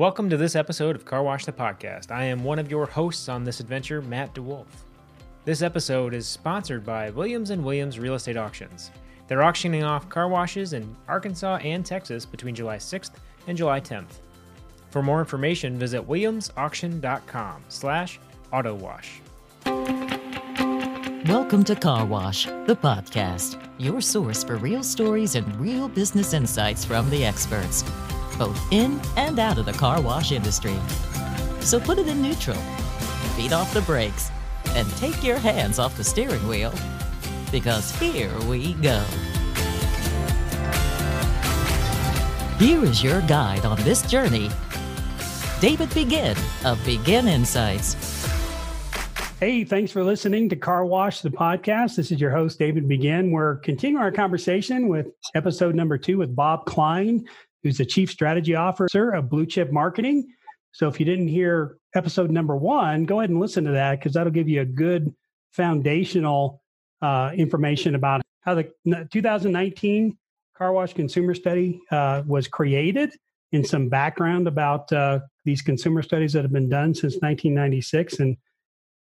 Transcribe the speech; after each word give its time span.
Welcome 0.00 0.30
to 0.30 0.38
this 0.38 0.56
episode 0.56 0.96
of 0.96 1.04
Car 1.04 1.22
Wash 1.22 1.44
the 1.44 1.52
Podcast. 1.52 2.10
I 2.10 2.24
am 2.24 2.42
one 2.42 2.58
of 2.58 2.70
your 2.70 2.86
hosts 2.86 3.28
on 3.28 3.44
this 3.44 3.60
adventure, 3.60 4.00
Matt 4.00 4.34
DeWolf. 4.34 4.64
This 5.44 5.60
episode 5.60 6.14
is 6.14 6.26
sponsored 6.26 6.86
by 6.86 7.10
Williams 7.10 7.52
& 7.52 7.54
Williams 7.54 7.98
Real 7.98 8.14
Estate 8.14 8.38
Auctions. 8.38 8.92
They're 9.28 9.42
auctioning 9.42 9.84
off 9.84 10.08
car 10.08 10.26
washes 10.26 10.72
in 10.72 10.96
Arkansas 11.06 11.56
and 11.56 11.84
Texas 11.84 12.24
between 12.24 12.54
July 12.54 12.78
6th 12.78 13.10
and 13.46 13.58
July 13.58 13.78
10th. 13.78 14.20
For 14.88 15.02
more 15.02 15.20
information, 15.20 15.78
visit 15.78 16.08
williamsauction.com 16.08 17.64
slash 17.68 18.20
autowash. 18.54 19.20
Welcome 21.26 21.62
to 21.64 21.76
Car 21.76 22.06
Wash, 22.06 22.46
the 22.46 22.78
podcast, 22.82 23.62
your 23.76 24.00
source 24.00 24.42
for 24.44 24.56
real 24.56 24.82
stories 24.82 25.34
and 25.34 25.60
real 25.60 25.88
business 25.88 26.32
insights 26.32 26.86
from 26.86 27.10
the 27.10 27.22
experts, 27.22 27.84
both 28.40 28.72
in 28.72 28.98
and 29.18 29.38
out 29.38 29.58
of 29.58 29.66
the 29.66 29.72
car 29.74 30.00
wash 30.00 30.32
industry. 30.32 30.74
So 31.60 31.78
put 31.78 31.98
it 31.98 32.08
in 32.08 32.22
neutral, 32.22 32.56
beat 33.36 33.52
off 33.52 33.74
the 33.74 33.82
brakes, 33.82 34.30
and 34.70 34.90
take 34.96 35.22
your 35.22 35.36
hands 35.36 35.78
off 35.78 35.94
the 35.98 36.02
steering 36.02 36.48
wheel, 36.48 36.72
because 37.52 37.90
here 37.98 38.32
we 38.48 38.72
go. 38.74 39.04
Here 42.58 42.82
is 42.82 43.04
your 43.04 43.20
guide 43.22 43.66
on 43.66 43.76
this 43.82 44.00
journey, 44.02 44.50
David 45.60 45.92
Begin 45.92 46.34
of 46.64 46.82
Begin 46.86 47.28
Insights. 47.28 47.94
Hey, 49.38 49.64
thanks 49.64 49.92
for 49.92 50.02
listening 50.02 50.48
to 50.48 50.56
Car 50.56 50.86
Wash, 50.86 51.20
the 51.20 51.30
podcast. 51.30 51.96
This 51.96 52.10
is 52.10 52.20
your 52.20 52.30
host, 52.30 52.58
David 52.58 52.88
Begin. 52.88 53.30
We're 53.30 53.56
continuing 53.56 54.02
our 54.02 54.12
conversation 54.12 54.88
with 54.88 55.08
episode 55.34 55.74
number 55.74 55.98
two 55.98 56.18
with 56.18 56.34
Bob 56.34 56.64
Klein, 56.64 57.26
who's 57.62 57.78
the 57.78 57.84
Chief 57.84 58.10
Strategy 58.10 58.54
Officer 58.54 59.10
of 59.10 59.28
Blue 59.28 59.46
Chip 59.46 59.72
Marketing. 59.72 60.32
So 60.72 60.88
if 60.88 61.00
you 61.00 61.06
didn't 61.06 61.28
hear 61.28 61.76
episode 61.94 62.30
number 62.30 62.56
one, 62.56 63.04
go 63.04 63.20
ahead 63.20 63.30
and 63.30 63.40
listen 63.40 63.64
to 63.64 63.72
that 63.72 63.98
because 63.98 64.12
that'll 64.14 64.32
give 64.32 64.48
you 64.48 64.60
a 64.60 64.66
good 64.66 65.14
foundational 65.50 66.62
uh, 67.02 67.32
information 67.34 67.94
about 67.94 68.22
how 68.42 68.54
the 68.54 68.72
2019 69.10 70.16
Car 70.56 70.72
Wash 70.72 70.92
Consumer 70.92 71.34
Study 71.34 71.80
uh, 71.90 72.22
was 72.26 72.46
created 72.46 73.12
and 73.52 73.66
some 73.66 73.88
background 73.88 74.46
about 74.46 74.92
uh, 74.92 75.20
these 75.44 75.60
consumer 75.60 76.02
studies 76.02 76.32
that 76.34 76.42
have 76.42 76.52
been 76.52 76.68
done 76.68 76.94
since 76.94 77.14
1996 77.14 78.20
and 78.20 78.36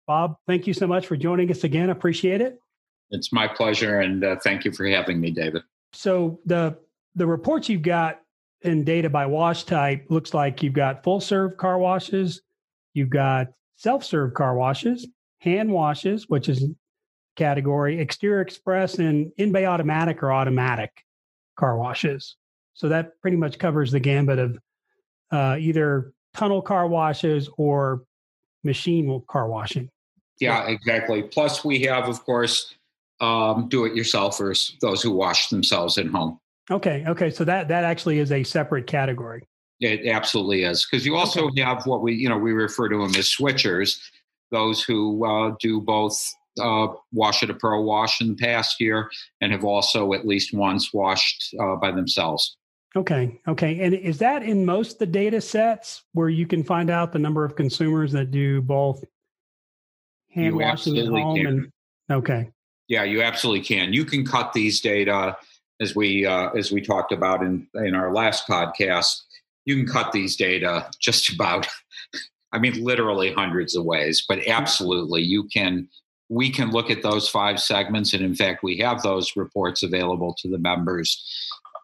Bob, 0.09 0.37
thank 0.47 0.65
you 0.65 0.73
so 0.73 0.87
much 0.87 1.05
for 1.05 1.15
joining 1.15 1.51
us 1.51 1.63
again. 1.63 1.91
Appreciate 1.91 2.41
it. 2.41 2.57
It's 3.11 3.31
my 3.31 3.47
pleasure, 3.47 3.99
and 3.99 4.23
uh, 4.23 4.37
thank 4.43 4.65
you 4.65 4.71
for 4.71 4.87
having 4.87 5.21
me, 5.21 5.29
David. 5.29 5.61
So 5.93 6.39
the 6.47 6.79
the 7.13 7.27
reports 7.27 7.69
you've 7.69 7.83
got 7.83 8.19
in 8.61 8.83
data 8.83 9.09
by 9.09 9.25
wash 9.25 9.63
type 9.63 10.05
looks 10.09 10.33
like 10.33 10.61
you've 10.61 10.73
got 10.73 11.03
full 11.03 11.21
serve 11.21 11.57
car 11.57 11.77
washes, 11.77 12.41
you've 12.93 13.09
got 13.09 13.47
self 13.77 14.03
serve 14.03 14.33
car 14.33 14.55
washes, 14.55 15.07
hand 15.39 15.71
washes, 15.71 16.27
which 16.29 16.49
is 16.49 16.65
category 17.35 17.99
exterior 17.99 18.41
express, 18.41 18.99
and 18.99 19.31
in 19.37 19.51
bay 19.51 19.65
automatic 19.65 20.21
or 20.21 20.31
automatic 20.31 21.05
car 21.57 21.77
washes. 21.77 22.35
So 22.73 22.89
that 22.89 23.19
pretty 23.21 23.37
much 23.37 23.59
covers 23.59 23.91
the 23.91 23.99
gambit 23.99 24.39
of 24.39 24.57
uh, 25.31 25.57
either 25.59 26.13
tunnel 26.33 26.61
car 26.61 26.87
washes 26.87 27.49
or 27.57 28.03
machine 28.63 29.21
car 29.27 29.47
washing. 29.47 29.89
Yeah, 30.39 30.67
exactly. 30.67 31.23
Plus, 31.23 31.65
we 31.65 31.81
have, 31.83 32.07
of 32.07 32.23
course, 32.23 32.75
um, 33.19 33.67
do-it-yourselfers, 33.67 34.79
those 34.79 35.01
who 35.01 35.11
wash 35.11 35.49
themselves 35.49 35.97
at 35.97 36.07
home. 36.07 36.39
Okay, 36.71 37.03
okay. 37.07 37.29
So 37.29 37.43
that 37.45 37.67
that 37.67 37.83
actually 37.83 38.19
is 38.19 38.31
a 38.31 38.43
separate 38.43 38.87
category. 38.87 39.47
It 39.79 40.07
absolutely 40.07 40.63
is 40.63 40.85
because 40.85 41.05
you 41.05 41.15
also 41.15 41.47
okay. 41.47 41.61
have 41.61 41.85
what 41.85 42.01
we 42.01 42.13
you 42.13 42.29
know 42.29 42.37
we 42.37 42.51
refer 42.51 42.89
to 42.89 42.97
them 42.97 43.15
as 43.15 43.27
switchers, 43.27 43.99
those 44.51 44.83
who 44.83 45.25
uh, 45.25 45.55
do 45.59 45.81
both 45.81 46.31
uh, 46.59 46.87
wash 47.11 47.43
at 47.43 47.49
a 47.49 47.53
pro 47.53 47.81
wash 47.81 48.21
in 48.21 48.29
the 48.29 48.35
past 48.35 48.79
year 48.79 49.09
and 49.41 49.51
have 49.51 49.63
also 49.63 50.13
at 50.13 50.27
least 50.27 50.53
once 50.53 50.93
washed 50.93 51.55
uh, 51.59 51.75
by 51.75 51.91
themselves. 51.91 52.57
Okay, 52.95 53.39
okay. 53.47 53.81
And 53.81 53.93
is 53.93 54.17
that 54.17 54.43
in 54.43 54.65
most 54.65 54.99
the 54.99 55.05
data 55.05 55.41
sets 55.41 56.03
where 56.13 56.29
you 56.29 56.47
can 56.47 56.63
find 56.63 56.89
out 56.89 57.13
the 57.13 57.19
number 57.19 57.45
of 57.45 57.55
consumers 57.55 58.11
that 58.11 58.31
do 58.31 58.61
both 58.61 59.03
hand 60.31 60.47
you 60.47 60.59
washing 60.59 60.97
at 60.97 61.07
home 61.07 61.35
can. 61.35 61.47
and 61.47 61.71
okay 62.11 62.49
yeah 62.87 63.03
you 63.03 63.21
absolutely 63.21 63.63
can 63.63 63.93
you 63.93 64.05
can 64.05 64.25
cut 64.25 64.53
these 64.53 64.79
data 64.79 65.35
as 65.81 65.95
we 65.95 66.25
uh, 66.25 66.49
as 66.51 66.71
we 66.71 66.81
talked 66.81 67.11
about 67.11 67.41
in 67.43 67.67
in 67.75 67.95
our 67.95 68.13
last 68.13 68.47
podcast 68.47 69.21
you 69.65 69.75
can 69.75 69.87
cut 69.87 70.11
these 70.11 70.35
data 70.35 70.89
just 70.99 71.33
about 71.33 71.67
i 72.53 72.59
mean 72.59 72.83
literally 72.83 73.31
hundreds 73.31 73.75
of 73.75 73.85
ways 73.85 74.25
but 74.27 74.45
absolutely 74.47 75.21
you 75.21 75.47
can 75.53 75.87
we 76.29 76.51
can 76.51 76.69
look 76.69 76.89
at 76.89 77.01
those 77.01 77.27
five 77.27 77.59
segments 77.59 78.13
and 78.13 78.23
in 78.23 78.35
fact 78.35 78.63
we 78.63 78.77
have 78.77 79.01
those 79.01 79.35
reports 79.35 79.83
available 79.83 80.35
to 80.39 80.47
the 80.47 80.59
members. 80.59 81.25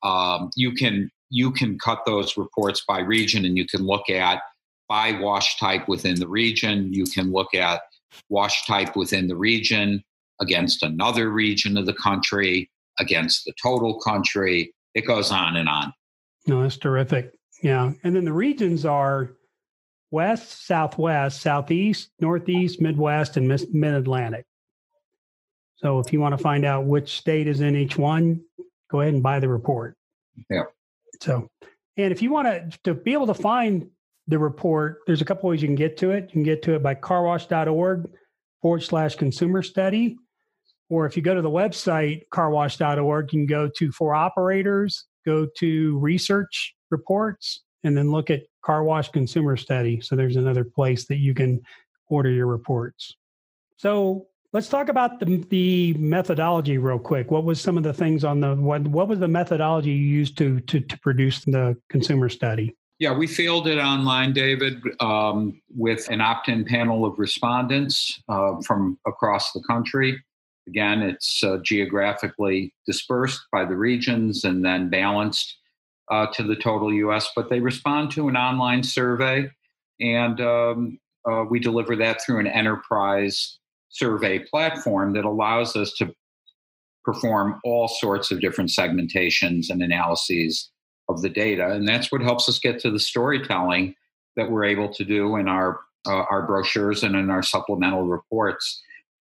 Um, 0.04 0.52
you 0.56 0.72
can 0.72 1.12
you 1.32 1.52
can 1.52 1.78
cut 1.80 2.04
those 2.06 2.38
reports 2.38 2.84
by 2.88 3.00
region 3.00 3.44
and 3.44 3.58
you 3.58 3.66
can 3.66 3.82
look 3.82 4.10
at 4.10 4.42
by 4.88 5.14
wash 5.20 5.60
type 5.60 5.88
within 5.88 6.20
the 6.20 6.28
region. 6.28 6.94
You 6.94 7.06
can 7.06 7.32
look 7.32 7.56
at 7.56 7.82
wash 8.30 8.66
type 8.68 8.96
within 8.96 9.28
the 9.28 9.36
region 9.36 10.04
against 10.40 10.84
another 10.84 11.30
region 11.30 11.76
of 11.76 11.88
the 11.88 11.94
country, 11.94 12.70
against 13.00 13.46
the 13.46 13.54
total 13.62 14.00
country. 14.00 14.74
It 14.94 15.06
goes 15.06 15.32
on 15.32 15.56
and 15.56 15.68
on. 15.68 15.94
No, 16.48 16.62
that's 16.62 16.78
terrific. 16.78 17.34
Yeah. 17.62 17.92
And 18.04 18.16
then 18.16 18.26
the 18.26 18.34
regions 18.34 18.86
are 18.86 19.32
west, 20.12 20.66
southwest, 20.66 21.42
southeast, 21.42 22.10
northeast, 22.20 22.82
midwest, 22.82 23.38
and 23.38 23.48
mid 23.48 23.94
Atlantic. 23.94 24.46
So 25.78 26.00
if 26.00 26.14
you 26.14 26.20
want 26.20 26.38
to 26.38 26.42
find 26.42 26.66
out 26.66 26.86
which 26.86 27.18
state 27.18 27.48
is 27.48 27.62
in 27.62 27.76
each 27.76 27.98
one, 27.98 28.42
go 28.90 29.02
ahead 29.02 29.14
and 29.14 29.24
buy 29.24 29.40
the 29.40 29.50
report. 29.50 29.98
Yeah. 30.50 30.64
So, 31.22 31.50
and 31.98 32.12
if 32.12 32.22
you 32.22 32.32
want 32.32 32.48
to 32.48 32.80
to 32.84 32.94
be 32.94 33.14
able 33.14 33.28
to 33.28 33.34
find 33.34 33.90
the 34.28 34.40
report, 34.40 35.00
there's 35.06 35.22
a 35.22 35.26
couple 35.26 35.50
ways 35.50 35.62
you 35.62 35.68
can 35.68 35.76
get 35.76 35.98
to 35.98 36.12
it. 36.12 36.24
You 36.26 36.32
can 36.32 36.44
get 36.44 36.62
to 36.64 36.76
it 36.76 36.84
by 36.84 36.96
carwash.org 36.96 38.10
forward 38.62 38.84
slash 38.84 39.16
consumer 39.16 39.62
study. 39.62 40.18
Or 40.90 41.06
if 41.06 41.18
you 41.18 41.24
go 41.24 41.34
to 41.34 41.42
the 41.42 41.50
website, 41.50 42.24
carwash.org, 42.32 43.34
you 43.34 43.40
can 43.40 43.46
go 43.48 43.70
to 43.78 43.92
for 43.92 44.14
operators, 44.14 45.06
go 45.26 45.48
to 45.58 45.98
research 46.00 46.76
reports, 46.92 47.64
and 47.84 47.98
then 47.98 48.12
look 48.12 48.30
at 48.30 48.44
car 48.64 48.84
wash 48.84 49.10
consumer 49.10 49.58
study. 49.58 50.02
So 50.02 50.16
there's 50.16 50.36
another 50.36 50.64
place 50.64 51.06
that 51.08 51.18
you 51.18 51.34
can 51.34 51.62
order 52.08 52.30
your 52.30 52.48
reports. 52.48 53.16
So 53.78 54.28
let's 54.54 54.70
talk 54.70 54.90
about 54.90 55.20
the, 55.20 55.38
the 55.50 55.94
methodology 55.96 56.78
real 56.78 57.00
quick. 57.00 57.32
What 57.32 57.44
was 57.44 57.60
some 57.60 57.78
of 57.78 57.84
the 57.84 57.94
things 57.94 58.24
on 58.24 58.40
the 58.40 58.56
what, 58.56 58.88
what 58.88 59.08
was 59.08 59.20
the 59.20 59.28
methodology 59.28 59.92
you 59.92 60.08
used 60.08 60.38
to, 60.38 60.60
to 60.62 60.80
to 60.80 61.00
produce 61.00 61.44
the 61.46 61.76
consumer 61.90 62.30
study? 62.30 62.76
Yeah, 62.98 63.12
we 63.12 63.28
fielded 63.28 63.78
it 63.78 63.82
online, 63.82 64.32
David, 64.32 64.82
um, 65.02 65.62
with 65.76 66.10
an 66.10 66.22
opt 66.22 66.48
in 66.48 66.64
panel 66.64 67.04
of 67.04 67.20
respondents 67.20 68.22
uh, 68.30 68.62
from 68.66 68.98
across 69.06 69.52
the 69.52 69.62
country. 69.68 70.24
Again, 70.68 71.02
it's 71.02 71.44
uh, 71.44 71.58
geographically 71.64 72.74
dispersed 72.88 73.42
by 73.52 73.66
the 73.66 73.76
regions 73.76 74.44
and 74.44 74.66
then 74.66 74.90
balanced 74.90 75.58
uh, 76.12 76.28
to 76.34 76.44
the 76.44 76.56
total 76.56 76.94
US, 76.94 77.32
but 77.36 77.50
they 77.50 77.60
respond 77.60 78.12
to 78.12 78.28
an 78.28 78.38
online 78.38 78.84
survey, 78.84 79.50
and 80.00 80.40
um, 80.42 81.00
uh, 81.30 81.44
we 81.50 81.60
deliver 81.60 81.96
that 81.96 82.22
through 82.24 82.40
an 82.40 82.48
enterprise 82.48 83.58
survey 83.90 84.40
platform 84.40 85.14
that 85.14 85.26
allows 85.26 85.76
us 85.76 85.94
to 85.94 86.14
perform 87.04 87.60
all 87.64 87.88
sorts 87.88 88.32
of 88.32 88.42
different 88.42 88.70
segmentations 88.70 89.70
and 89.70 89.82
analyses 89.82 90.70
of 91.10 91.22
the 91.22 91.30
data, 91.30 91.72
and 91.72 91.88
that's 91.88 92.12
what 92.12 92.22
helps 92.22 92.50
us 92.50 92.60
get 92.60 92.80
to 92.80 92.92
the 92.92 93.00
storytelling 93.00 93.96
that 94.36 94.52
we're 94.52 94.66
able 94.66 94.90
to 94.90 95.04
do 95.04 95.36
in 95.38 95.48
our 95.48 95.80
uh, 96.08 96.24
our 96.30 96.46
brochures 96.46 97.04
and 97.04 97.16
in 97.16 97.32
our 97.32 97.42
supplemental 97.42 98.04
reports. 98.04 98.82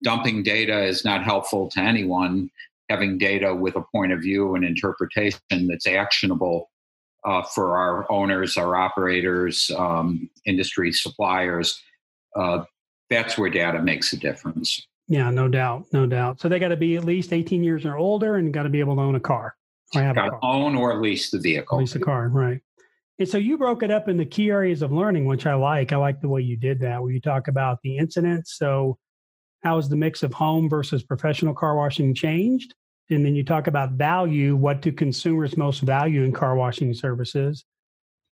Dumping 0.03 0.43
data 0.43 0.83
is 0.83 1.05
not 1.05 1.23
helpful 1.23 1.69
to 1.71 1.79
anyone. 1.79 2.49
Having 2.89 3.19
data 3.19 3.55
with 3.55 3.75
a 3.75 3.83
point 3.93 4.11
of 4.11 4.21
view 4.21 4.55
and 4.55 4.65
interpretation 4.65 5.39
that's 5.67 5.87
actionable 5.87 6.69
uh, 7.23 7.43
for 7.43 7.77
our 7.77 8.11
owners, 8.11 8.57
our 8.57 8.75
operators, 8.75 9.71
um, 9.77 10.29
industry 10.45 10.91
suppliers, 10.91 11.81
uh, 12.35 12.63
that's 13.09 13.37
where 13.37 13.49
data 13.49 13.81
makes 13.81 14.11
a 14.13 14.17
difference. 14.17 14.87
Yeah, 15.07 15.29
no 15.29 15.47
doubt, 15.47 15.85
no 15.91 16.05
doubt. 16.05 16.39
So 16.39 16.49
they 16.49 16.59
got 16.59 16.69
to 16.69 16.77
be 16.77 16.95
at 16.95 17.03
least 17.03 17.33
18 17.33 17.63
years 17.63 17.85
or 17.85 17.97
older 17.97 18.35
and 18.35 18.53
got 18.53 18.63
to 18.63 18.69
be 18.69 18.79
able 18.79 18.95
to 18.95 19.01
own 19.01 19.15
a 19.15 19.19
car. 19.19 19.55
I 19.93 20.01
have 20.01 20.15
got 20.15 20.29
to 20.29 20.37
own 20.41 20.75
or 20.75 21.01
lease 21.01 21.31
the 21.31 21.39
vehicle. 21.39 21.79
Lease 21.79 21.95
a 21.95 21.99
car, 21.99 22.29
right. 22.29 22.61
And 23.19 23.27
so 23.27 23.37
you 23.37 23.57
broke 23.57 23.83
it 23.83 23.91
up 23.91 24.07
in 24.07 24.17
the 24.17 24.25
key 24.25 24.49
areas 24.49 24.81
of 24.81 24.91
learning, 24.91 25.25
which 25.25 25.45
I 25.45 25.53
like. 25.53 25.91
I 25.91 25.97
like 25.97 26.21
the 26.21 26.29
way 26.29 26.41
you 26.41 26.55
did 26.57 26.79
that, 26.79 27.01
where 27.01 27.11
you 27.11 27.19
talk 27.19 27.49
about 27.49 27.79
the 27.83 27.97
incidents. 27.97 28.57
So, 28.57 28.97
how 29.63 29.75
has 29.75 29.89
the 29.89 29.95
mix 29.95 30.23
of 30.23 30.33
home 30.33 30.69
versus 30.69 31.03
professional 31.03 31.53
car 31.53 31.75
washing 31.75 32.13
changed? 32.13 32.73
And 33.09 33.25
then 33.25 33.35
you 33.35 33.43
talk 33.43 33.67
about 33.67 33.91
value. 33.91 34.55
What 34.55 34.81
do 34.81 34.91
consumers 34.91 35.57
most 35.57 35.81
value 35.81 36.23
in 36.23 36.31
car 36.31 36.55
washing 36.55 36.93
services? 36.93 37.65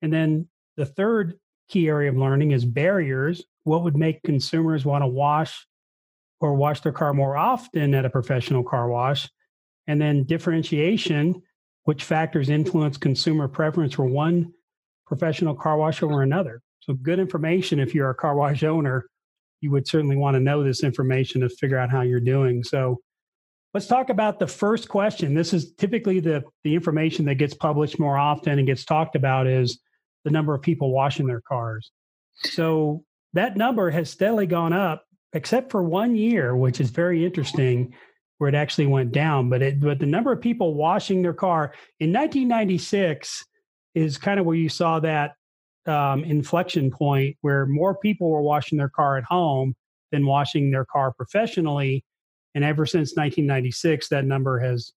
And 0.01 0.13
then 0.13 0.49
The 0.77 0.87
third 0.87 1.39
key 1.69 1.89
area 1.89 2.11
of 2.11 2.17
learning 2.17 2.53
is 2.53 2.65
barriers. 2.65 3.45
What 3.65 3.85
would 3.85 3.97
make 3.97 4.23
consumers 4.23 4.85
want 4.85 5.03
to 5.03 5.07
wash 5.07 5.67
or 6.41 6.55
wash 6.55 6.81
their 6.81 6.93
car 6.93 7.13
more 7.13 7.37
often 7.37 7.95
at 7.95 8.05
a 8.05 8.11
professional 8.11 8.65
car 8.65 8.89
wash? 8.89 9.29
And 9.87 10.01
then 10.01 10.25
differentiation, 10.25 11.43
which 11.85 12.05
factors 12.05 12.49
influence 12.49 12.97
consumer 12.97 13.49
preference 13.49 13.95
for 13.95 14.07
one 14.07 14.53
professional 15.07 15.55
car 15.55 15.77
wash 15.77 16.03
over 16.03 16.23
another. 16.23 16.63
So, 16.81 16.95
good 16.95 17.21
information 17.21 17.79
if 17.79 17.95
you're 17.95 18.11
a 18.11 18.15
car 18.15 18.35
wash 18.35 18.63
owner. 18.63 19.07
You 19.63 19.71
would 19.71 19.89
certainly 19.89 20.17
want 20.17 20.35
to 20.35 20.41
know 20.41 20.63
this 20.63 20.83
information 20.83 21.41
to 21.41 21.49
figure 21.49 21.79
out 21.79 21.91
how 21.91 22.03
you're 22.03 22.21
doing. 22.21 22.63
So, 22.63 23.01
let's 23.73 23.87
talk 23.87 24.11
about 24.11 24.39
the 24.39 24.47
first 24.47 24.89
question. 24.89 25.35
This 25.35 25.55
is 25.55 25.73
typically 25.75 26.21
the, 26.21 26.43
the 26.63 26.75
information 26.75 27.25
that 27.25 27.37
gets 27.37 27.55
published 27.55 27.99
more 27.99 28.19
often 28.19 28.59
and 28.59 28.67
gets 28.67 28.85
talked 28.85 29.17
about 29.17 29.47
is 29.47 29.81
the 30.25 30.31
number 30.31 30.55
of 30.55 30.61
people 30.61 30.93
washing 30.93 31.27
their 31.27 31.41
cars. 31.41 31.91
So, 32.35 33.05
that 33.33 33.57
number 33.57 33.91
has 33.91 34.11
steadily 34.11 34.47
gone 34.47 34.73
up, 34.73 35.05
except 35.33 35.71
for 35.71 35.83
one 35.83 36.15
year, 36.15 36.55
which 36.55 36.81
is 36.81 36.91
very 36.91 37.25
interesting 37.25 37.95
where 38.39 38.49
it 38.49 38.57
actually 38.57 38.87
went 38.87 39.13
down. 39.13 39.49
But 39.49 39.63
it 39.63 39.81
but 39.81 40.01
the 40.01 40.07
number 40.07 40.33
of 40.33 40.41
people 40.41 40.75
washing 40.75 41.23
their 41.23 41.33
car 41.33 41.75
in 42.01 42.13
1996 42.13 43.45
is 43.95 44.19
kind 44.19 44.41
of 44.41 44.47
where 44.47 44.57
you 44.57 44.69
saw 44.69 44.99
that 45.01 45.35
um, 45.87 46.25
inflection 46.25 46.91
point 46.91 47.37
where 47.41 47.67
more 47.67 47.97
people 47.97 48.31
were 48.31 48.43
washing 48.43 48.79
their 48.79 48.89
car 48.89 49.17
at 49.17 49.25
home 49.25 49.75
than 50.11 50.27
washing 50.27 50.71
their 50.71 50.85
car 50.85 51.13
professionally. 51.13 52.05
And 52.55 52.65
ever 52.65 52.87
since 52.87 53.17
1996, 53.17 54.09
that 54.09 54.25
number 54.25 54.61
has 54.61 54.93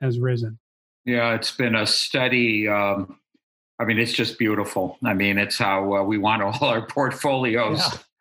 has 0.00 0.18
risen. 0.18 0.58
Yeah, 1.04 1.34
it's 1.34 1.52
been 1.52 1.74
a 1.74 1.86
steady. 1.86 2.68
Um, 2.68 3.18
I 3.80 3.84
mean, 3.84 3.98
it's 3.98 4.12
just 4.12 4.38
beautiful. 4.38 4.98
I 5.04 5.14
mean, 5.14 5.38
it's 5.38 5.56
how 5.56 5.94
uh, 5.94 6.02
we 6.02 6.18
want 6.18 6.42
all 6.42 6.64
our 6.64 6.86
portfolios 6.86 7.80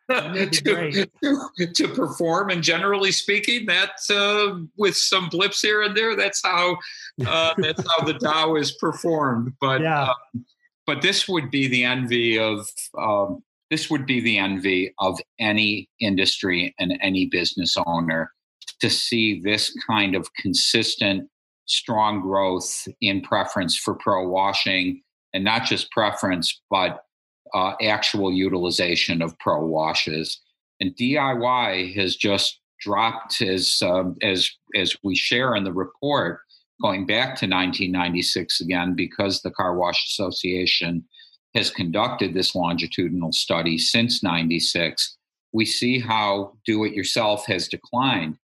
yeah. 0.10 0.46
to, 0.46 1.08
to, 1.24 1.74
to, 1.74 1.88
perform. 1.90 2.52
And 2.52 2.64
generally 2.64 3.12
speaking, 3.12 3.66
that 3.66 4.00
uh, 4.10 4.60
with 4.78 4.96
some 4.96 5.28
blips 5.30 5.60
here 5.62 5.82
and 5.82 5.98
there, 5.98 6.16
that's 6.16 6.42
how 6.44 6.78
uh, 7.26 7.54
that's 7.58 7.84
how 7.90 8.06
the 8.06 8.14
Dow 8.14 8.56
is 8.56 8.72
performed. 8.74 9.54
But 9.60 9.82
yeah. 9.82 10.04
uh, 10.04 10.14
but 10.88 11.02
this 11.02 11.28
would 11.28 11.52
be 11.52 11.68
the 11.68 11.84
envy 11.84 12.40
of 12.40 12.68
um, 12.98 13.44
this 13.70 13.90
would 13.90 14.06
be 14.06 14.22
the 14.22 14.38
envy 14.38 14.94
of 15.00 15.20
any 15.40 15.90
industry 16.00 16.74
and 16.80 16.98
any 17.02 17.26
business 17.26 17.76
owner 17.86 18.32
to 18.80 18.90
see 18.90 19.42
this 19.42 19.76
kind 19.86 20.16
of 20.16 20.34
consistent, 20.36 21.30
strong 21.66 22.22
growth 22.22 22.88
in 23.02 23.22
preference 23.22 23.78
for 23.78 23.96
pro 23.96 24.28
washing, 24.28 25.02
and 25.34 25.44
not 25.44 25.66
just 25.66 25.92
preference, 25.92 26.62
but 26.70 27.04
uh, 27.54 27.74
actual 27.82 28.32
utilization 28.32 29.22
of 29.22 29.38
pro 29.40 29.66
washes. 29.66 30.40
And 30.80 30.96
DIY 30.96 31.94
has 31.96 32.16
just 32.16 32.62
dropped 32.80 33.42
as 33.42 33.80
um, 33.82 34.16
as 34.22 34.50
as 34.76 34.96
we 35.04 35.16
share 35.16 35.56
in 35.56 35.66
the 35.66 35.74
report, 35.74 36.40
going 36.82 37.06
back 37.06 37.36
to 37.40 37.46
1996 37.46 38.62
again, 38.62 38.94
because 38.96 39.42
the 39.42 39.52
Car 39.52 39.76
Wash 39.76 40.06
Association 40.06 41.04
has 41.56 41.70
conducted 41.70 42.34
this 42.34 42.56
longitudinal 42.56 43.32
study 43.32 43.78
since 43.78 44.22
96. 44.22 45.18
We 45.54 45.66
see 45.66 46.00
how 46.00 46.54
do 46.66 46.84
it 46.84 46.94
yourself 46.94 47.46
has 47.48 47.68
declined. 47.68 48.38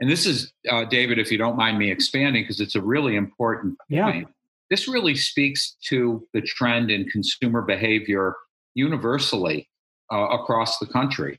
And 0.00 0.10
this 0.10 0.26
is, 0.26 0.52
uh, 0.70 0.84
David, 0.84 1.18
if 1.18 1.30
you 1.30 1.38
don't 1.38 1.56
mind 1.56 1.78
me 1.78 1.90
expanding, 1.90 2.42
because 2.42 2.60
it's 2.60 2.76
a 2.76 2.82
really 2.82 3.16
important 3.16 3.76
point. 3.90 4.16
Yeah. 4.16 4.32
This 4.70 4.86
really 4.86 5.14
speaks 5.14 5.76
to 5.88 6.26
the 6.34 6.42
trend 6.42 6.90
in 6.90 7.08
consumer 7.08 7.62
behavior 7.62 8.34
universally 8.74 9.68
uh, 10.12 10.28
across 10.28 10.78
the 10.78 10.86
country. 10.86 11.38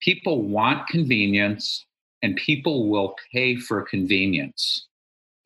People 0.00 0.42
want 0.42 0.88
convenience 0.88 1.84
and 2.22 2.36
people 2.36 2.88
will 2.88 3.14
pay 3.32 3.56
for 3.56 3.82
convenience. 3.82 4.88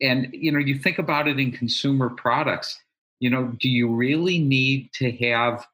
And 0.01 0.29
you 0.31 0.51
know, 0.51 0.59
you 0.59 0.77
think 0.77 0.99
about 0.99 1.27
it 1.27 1.39
in 1.39 1.51
consumer 1.51 2.09
products, 2.09 2.79
you 3.19 3.29
know, 3.29 3.53
do 3.59 3.69
you 3.69 3.93
really 3.93 4.39
need 4.39 4.91
to 4.93 5.11
have 5.11 5.65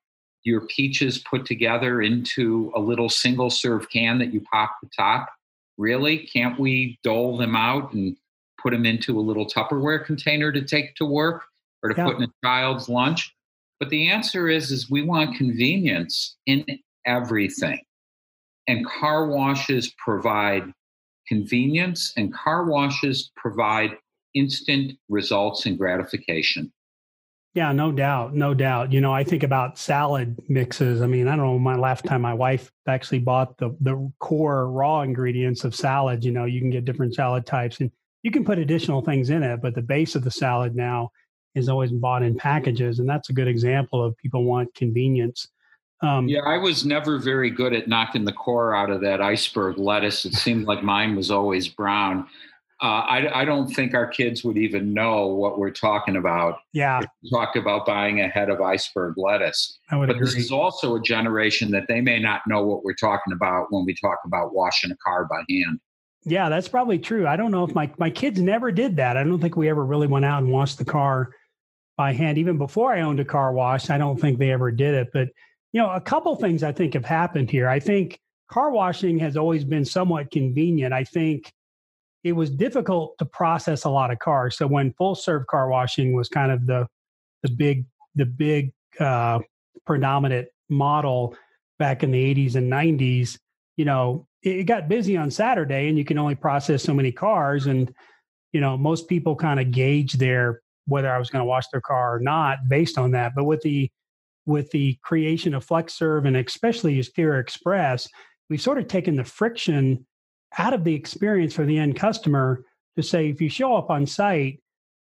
your 0.43 0.61
peaches 0.61 1.19
put 1.19 1.45
together 1.45 2.01
into 2.01 2.71
a 2.75 2.79
little 2.79 3.09
single 3.09 3.49
serve 3.49 3.89
can 3.89 4.17
that 4.19 4.33
you 4.33 4.41
pop 4.51 4.77
the 4.81 4.89
top? 4.95 5.29
Really? 5.77 6.19
Can't 6.19 6.59
we 6.59 6.99
dole 7.03 7.37
them 7.37 7.55
out 7.55 7.93
and 7.93 8.15
put 8.61 8.71
them 8.71 8.85
into 8.85 9.19
a 9.19 9.21
little 9.21 9.47
Tupperware 9.47 10.03
container 10.03 10.51
to 10.51 10.61
take 10.63 10.95
to 10.95 11.05
work? 11.05 11.43
or 11.83 11.89
to 11.89 11.95
yeah. 11.97 12.05
put 12.05 12.17
in 12.17 12.23
a 12.23 12.31
child's 12.43 12.89
lunch. 12.89 13.33
But 13.79 13.89
the 13.89 14.09
answer 14.09 14.47
is 14.47 14.71
is 14.71 14.89
we 14.89 15.01
want 15.01 15.35
convenience 15.35 16.37
in 16.45 16.65
everything. 17.05 17.81
And 18.67 18.85
car 18.85 19.27
washes 19.27 19.93
provide 19.97 20.71
convenience 21.27 22.13
and 22.15 22.33
car 22.33 22.65
washes 22.65 23.31
provide 23.35 23.97
instant 24.33 24.93
results 25.09 25.65
and 25.65 25.77
gratification. 25.77 26.71
Yeah, 27.53 27.73
no 27.73 27.91
doubt, 27.91 28.33
no 28.33 28.53
doubt. 28.53 28.93
You 28.93 29.01
know, 29.01 29.13
I 29.13 29.25
think 29.25 29.43
about 29.43 29.77
salad 29.77 30.37
mixes. 30.47 31.01
I 31.01 31.07
mean, 31.07 31.27
I 31.27 31.35
don't 31.35 31.45
know 31.45 31.59
my 31.59 31.75
last 31.75 32.05
time 32.05 32.21
my 32.21 32.33
wife 32.33 32.71
actually 32.87 33.19
bought 33.19 33.57
the 33.57 33.75
the 33.81 34.11
core 34.19 34.71
raw 34.71 35.01
ingredients 35.01 35.65
of 35.65 35.75
salad. 35.75 36.23
You 36.23 36.31
know, 36.31 36.45
you 36.45 36.61
can 36.61 36.69
get 36.69 36.85
different 36.85 37.13
salad 37.13 37.45
types 37.45 37.81
and 37.81 37.91
you 38.23 38.31
can 38.31 38.45
put 38.45 38.59
additional 38.59 39.01
things 39.01 39.31
in 39.31 39.43
it, 39.43 39.61
but 39.61 39.75
the 39.75 39.81
base 39.81 40.15
of 40.15 40.23
the 40.23 40.31
salad 40.31 40.75
now 40.75 41.11
is 41.55 41.67
always 41.67 41.91
bought 41.91 42.23
in 42.23 42.35
packages, 42.35 42.99
and 42.99 43.09
that's 43.09 43.29
a 43.29 43.33
good 43.33 43.47
example 43.47 44.01
of 44.03 44.15
people 44.17 44.45
want 44.45 44.73
convenience. 44.73 45.47
Um, 46.01 46.27
yeah, 46.27 46.41
I 46.45 46.57
was 46.57 46.85
never 46.85 47.19
very 47.19 47.49
good 47.49 47.73
at 47.73 47.87
knocking 47.87 48.23
the 48.23 48.31
core 48.31 48.75
out 48.75 48.89
of 48.89 49.01
that 49.01 49.21
iceberg 49.21 49.77
lettuce. 49.77 50.25
It 50.25 50.33
seemed 50.33 50.65
like 50.65 50.83
mine 50.83 51.15
was 51.15 51.29
always 51.29 51.67
brown. 51.67 52.27
Uh, 52.81 53.05
I, 53.07 53.41
I, 53.41 53.45
don't 53.45 53.67
think 53.67 53.93
our 53.93 54.07
kids 54.07 54.43
would 54.43 54.57
even 54.57 54.91
know 54.91 55.27
what 55.27 55.59
we're 55.59 55.69
talking 55.69 56.15
about. 56.15 56.57
Yeah, 56.73 57.01
talk 57.31 57.55
about 57.55 57.85
buying 57.85 58.21
a 58.21 58.27
head 58.27 58.49
of 58.49 58.59
iceberg 58.59 59.15
lettuce. 59.17 59.77
I 59.91 59.97
would 59.97 60.07
but 60.07 60.15
agree. 60.15 60.25
this 60.25 60.35
is 60.35 60.51
also 60.51 60.95
a 60.95 61.01
generation 61.01 61.69
that 61.71 61.83
they 61.87 62.01
may 62.01 62.17
not 62.17 62.41
know 62.47 62.65
what 62.65 62.83
we're 62.83 62.95
talking 62.95 63.33
about 63.33 63.67
when 63.69 63.85
we 63.85 63.93
talk 63.93 64.17
about 64.25 64.55
washing 64.55 64.89
a 64.89 64.97
car 65.05 65.25
by 65.25 65.43
hand. 65.47 65.79
Yeah, 66.23 66.49
that's 66.49 66.67
probably 66.67 66.97
true. 66.97 67.27
I 67.27 67.35
don't 67.35 67.51
know 67.51 67.63
if 67.63 67.75
my 67.75 67.91
my 67.99 68.09
kids 68.09 68.41
never 68.41 68.71
did 68.71 68.95
that. 68.95 69.15
I 69.15 69.23
don't 69.23 69.39
think 69.39 69.55
we 69.55 69.69
ever 69.69 69.85
really 69.85 70.07
went 70.07 70.25
out 70.25 70.41
and 70.41 70.51
washed 70.51 70.79
the 70.79 70.85
car 70.85 71.29
by 71.97 72.13
hand. 72.13 72.39
Even 72.39 72.57
before 72.57 72.93
I 72.93 73.01
owned 73.01 73.19
a 73.19 73.25
car 73.25 73.53
wash, 73.53 73.91
I 73.91 73.99
don't 73.99 74.19
think 74.19 74.39
they 74.39 74.51
ever 74.51 74.71
did 74.71 74.95
it. 74.95 75.09
But, 75.13 75.29
you 75.71 75.79
know, 75.81 75.91
a 75.91 76.01
couple 76.01 76.35
things 76.35 76.63
I 76.63 76.71
think 76.71 76.95
have 76.95 77.05
happened 77.05 77.51
here. 77.51 77.67
I 77.67 77.79
think 77.79 78.19
car 78.49 78.71
washing 78.71 79.19
has 79.19 79.37
always 79.37 79.63
been 79.63 79.85
somewhat 79.85 80.31
convenient. 80.31 80.93
I 80.93 81.03
think 81.03 81.51
it 82.23 82.33
was 82.33 82.49
difficult 82.49 83.17
to 83.17 83.25
process 83.25 83.83
a 83.83 83.89
lot 83.89 84.11
of 84.11 84.19
cars. 84.19 84.57
So 84.57 84.67
when 84.67 84.93
full 84.93 85.15
serve 85.15 85.47
car 85.47 85.69
washing 85.69 86.15
was 86.15 86.29
kind 86.29 86.51
of 86.51 86.65
the 86.65 86.87
the 87.43 87.49
big 87.49 87.85
the 88.15 88.25
big 88.25 88.71
uh, 88.99 89.39
predominant 89.85 90.47
model 90.69 91.35
back 91.79 92.03
in 92.03 92.11
the 92.11 92.35
80s 92.35 92.55
and 92.55 92.71
90s, 92.71 93.39
you 93.77 93.85
know, 93.85 94.27
it 94.43 94.63
got 94.65 94.87
busy 94.87 95.17
on 95.17 95.31
Saturday 95.31 95.87
and 95.87 95.97
you 95.97 96.05
can 96.05 96.17
only 96.17 96.35
process 96.35 96.83
so 96.83 96.93
many 96.93 97.11
cars 97.11 97.65
and 97.67 97.93
you 98.53 98.59
know 98.59 98.77
most 98.77 99.07
people 99.07 99.35
kind 99.35 99.59
of 99.59 99.71
gauge 99.71 100.13
their 100.13 100.61
whether 100.85 101.11
I 101.11 101.17
was 101.17 101.29
going 101.29 101.41
to 101.41 101.45
wash 101.45 101.67
their 101.71 101.81
car 101.81 102.15
or 102.15 102.19
not 102.19 102.59
based 102.67 102.97
on 102.97 103.11
that. 103.11 103.33
But 103.35 103.45
with 103.45 103.61
the 103.61 103.89
with 104.45 104.71
the 104.71 104.97
creation 105.03 105.53
of 105.53 105.65
FlexServe 105.65 106.27
and 106.27 106.35
especially 106.35 106.99
exterior 106.99 107.39
Express, 107.39 108.07
we've 108.49 108.61
sort 108.61 108.79
of 108.79 108.87
taken 108.87 109.15
the 109.15 109.23
friction 109.23 110.05
out 110.57 110.73
of 110.73 110.83
the 110.83 110.93
experience 110.93 111.53
for 111.53 111.65
the 111.65 111.77
end 111.77 111.95
customer 111.95 112.65
to 112.95 113.03
say 113.03 113.29
if 113.29 113.41
you 113.41 113.49
show 113.49 113.75
up 113.75 113.89
on 113.89 114.05
site, 114.05 114.59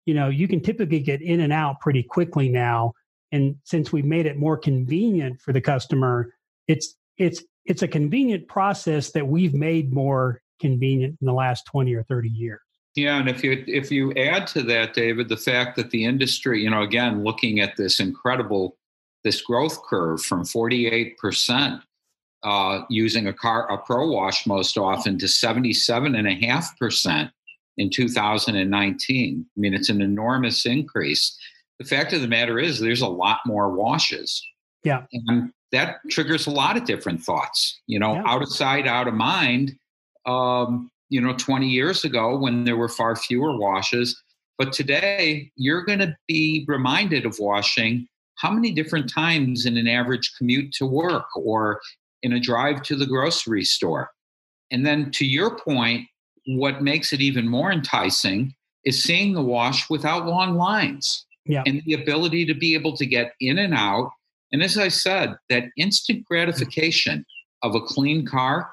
you 0.06 0.14
know, 0.14 0.28
you 0.28 0.48
can 0.48 0.60
typically 0.60 1.00
get 1.00 1.22
in 1.22 1.40
and 1.40 1.52
out 1.52 1.80
pretty 1.80 2.02
quickly 2.02 2.48
now. 2.48 2.92
And 3.32 3.56
since 3.64 3.92
we've 3.92 4.04
made 4.04 4.26
it 4.26 4.38
more 4.38 4.56
convenient 4.56 5.40
for 5.40 5.52
the 5.52 5.60
customer, 5.60 6.34
it's 6.66 6.94
it's 7.18 7.42
it's 7.66 7.82
a 7.82 7.88
convenient 7.88 8.48
process 8.48 9.10
that 9.12 9.26
we've 9.26 9.54
made 9.54 9.92
more 9.92 10.40
convenient 10.60 11.18
in 11.20 11.26
the 11.26 11.32
last 11.32 11.66
20 11.66 11.94
or 11.94 12.02
30 12.04 12.28
years. 12.30 12.60
Yeah, 12.94 13.18
and 13.18 13.28
if 13.28 13.44
you 13.44 13.64
if 13.66 13.92
you 13.92 14.12
add 14.14 14.46
to 14.48 14.62
that, 14.64 14.94
David, 14.94 15.28
the 15.28 15.36
fact 15.36 15.76
that 15.76 15.90
the 15.90 16.04
industry, 16.04 16.62
you 16.62 16.70
know, 16.70 16.82
again, 16.82 17.22
looking 17.22 17.60
at 17.60 17.76
this 17.76 18.00
incredible 18.00 18.76
this 19.24 19.42
growth 19.42 19.82
curve 19.82 20.22
from 20.22 20.42
48% 20.42 21.82
uh, 22.42 22.82
using 22.88 23.26
a 23.26 23.32
car 23.32 23.70
a 23.72 23.78
pro 23.78 24.08
wash 24.08 24.46
most 24.46 24.78
often 24.78 25.18
to 25.18 25.26
77.5% 25.26 27.30
in 27.78 27.90
2019. 27.90 29.46
I 29.46 29.60
mean, 29.60 29.74
it's 29.74 29.88
an 29.88 30.00
enormous 30.00 30.66
increase. 30.66 31.36
The 31.78 31.84
fact 31.84 32.12
of 32.12 32.20
the 32.20 32.28
matter 32.28 32.58
is 32.58 32.80
there's 32.80 33.02
a 33.02 33.08
lot 33.08 33.38
more 33.46 33.72
washes. 33.72 34.44
Yeah. 34.84 35.04
And 35.12 35.52
that 35.72 35.96
triggers 36.10 36.46
a 36.46 36.50
lot 36.50 36.76
of 36.76 36.84
different 36.84 37.22
thoughts. 37.22 37.80
You 37.86 37.98
know, 37.98 38.14
yeah. 38.14 38.22
out 38.26 38.42
of 38.42 38.48
sight, 38.48 38.86
out 38.86 39.08
of 39.08 39.14
mind. 39.14 39.76
Um, 40.26 40.90
you 41.10 41.20
know 41.20 41.34
20 41.34 41.66
years 41.66 42.04
ago 42.04 42.36
when 42.36 42.64
there 42.64 42.76
were 42.76 42.88
far 42.88 43.16
fewer 43.16 43.56
washes 43.56 44.20
but 44.56 44.72
today 44.72 45.50
you're 45.56 45.84
going 45.84 46.00
to 46.00 46.16
be 46.26 46.64
reminded 46.68 47.24
of 47.24 47.38
washing 47.38 48.06
how 48.36 48.50
many 48.50 48.70
different 48.70 49.12
times 49.12 49.66
in 49.66 49.76
an 49.76 49.88
average 49.88 50.32
commute 50.36 50.72
to 50.72 50.86
work 50.86 51.26
or 51.36 51.80
in 52.22 52.32
a 52.32 52.40
drive 52.40 52.82
to 52.82 52.96
the 52.96 53.06
grocery 53.06 53.64
store? 53.64 54.10
And 54.70 54.84
then 54.84 55.10
to 55.12 55.26
your 55.26 55.58
point, 55.58 56.06
what 56.46 56.82
makes 56.82 57.12
it 57.12 57.20
even 57.20 57.48
more 57.48 57.70
enticing 57.72 58.54
is 58.84 59.02
seeing 59.02 59.34
the 59.34 59.42
wash 59.42 59.90
without 59.90 60.26
long 60.26 60.56
lines 60.56 61.26
yeah. 61.44 61.62
and 61.66 61.82
the 61.84 61.94
ability 61.94 62.46
to 62.46 62.54
be 62.54 62.74
able 62.74 62.96
to 62.96 63.06
get 63.06 63.32
in 63.40 63.58
and 63.58 63.74
out. 63.74 64.10
And 64.52 64.62
as 64.62 64.78
I 64.78 64.88
said, 64.88 65.36
that 65.50 65.64
instant 65.76 66.24
gratification 66.24 67.24
of 67.62 67.74
a 67.74 67.80
clean 67.80 68.26
car, 68.26 68.70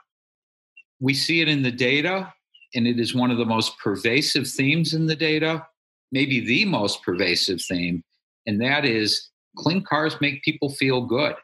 we 1.00 1.14
see 1.14 1.42
it 1.42 1.50
in 1.50 1.64
the 1.64 1.72
data, 1.72 2.32
and 2.74 2.88
it 2.88 3.00
is 3.00 3.16
one 3.16 3.32
of 3.32 3.38
the 3.38 3.46
most 3.46 3.78
pervasive 3.80 4.48
themes 4.48 4.94
in 4.94 5.08
the 5.08 5.16
data, 5.16 5.66
maybe 6.12 6.40
the 6.40 6.66
most 6.66 7.04
pervasive 7.04 7.62
theme. 7.62 8.04
And 8.46 8.62
that 8.62 8.86
is 8.86 9.30
clean 9.58 9.84
cars 9.84 10.16
make 10.22 10.44
people 10.44 10.70
feel 10.70 11.02
good. 11.02 11.36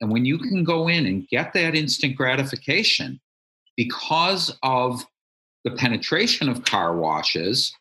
And 0.00 0.10
when 0.10 0.24
you 0.24 0.38
can 0.38 0.64
go 0.64 0.88
in 0.88 1.06
and 1.06 1.28
get 1.28 1.52
that 1.52 1.74
instant 1.74 2.16
gratification 2.16 3.20
because 3.76 4.56
of 4.62 5.04
the 5.64 5.72
penetration 5.72 6.48
of 6.48 6.64
car 6.64 6.96
washes, 6.96 7.72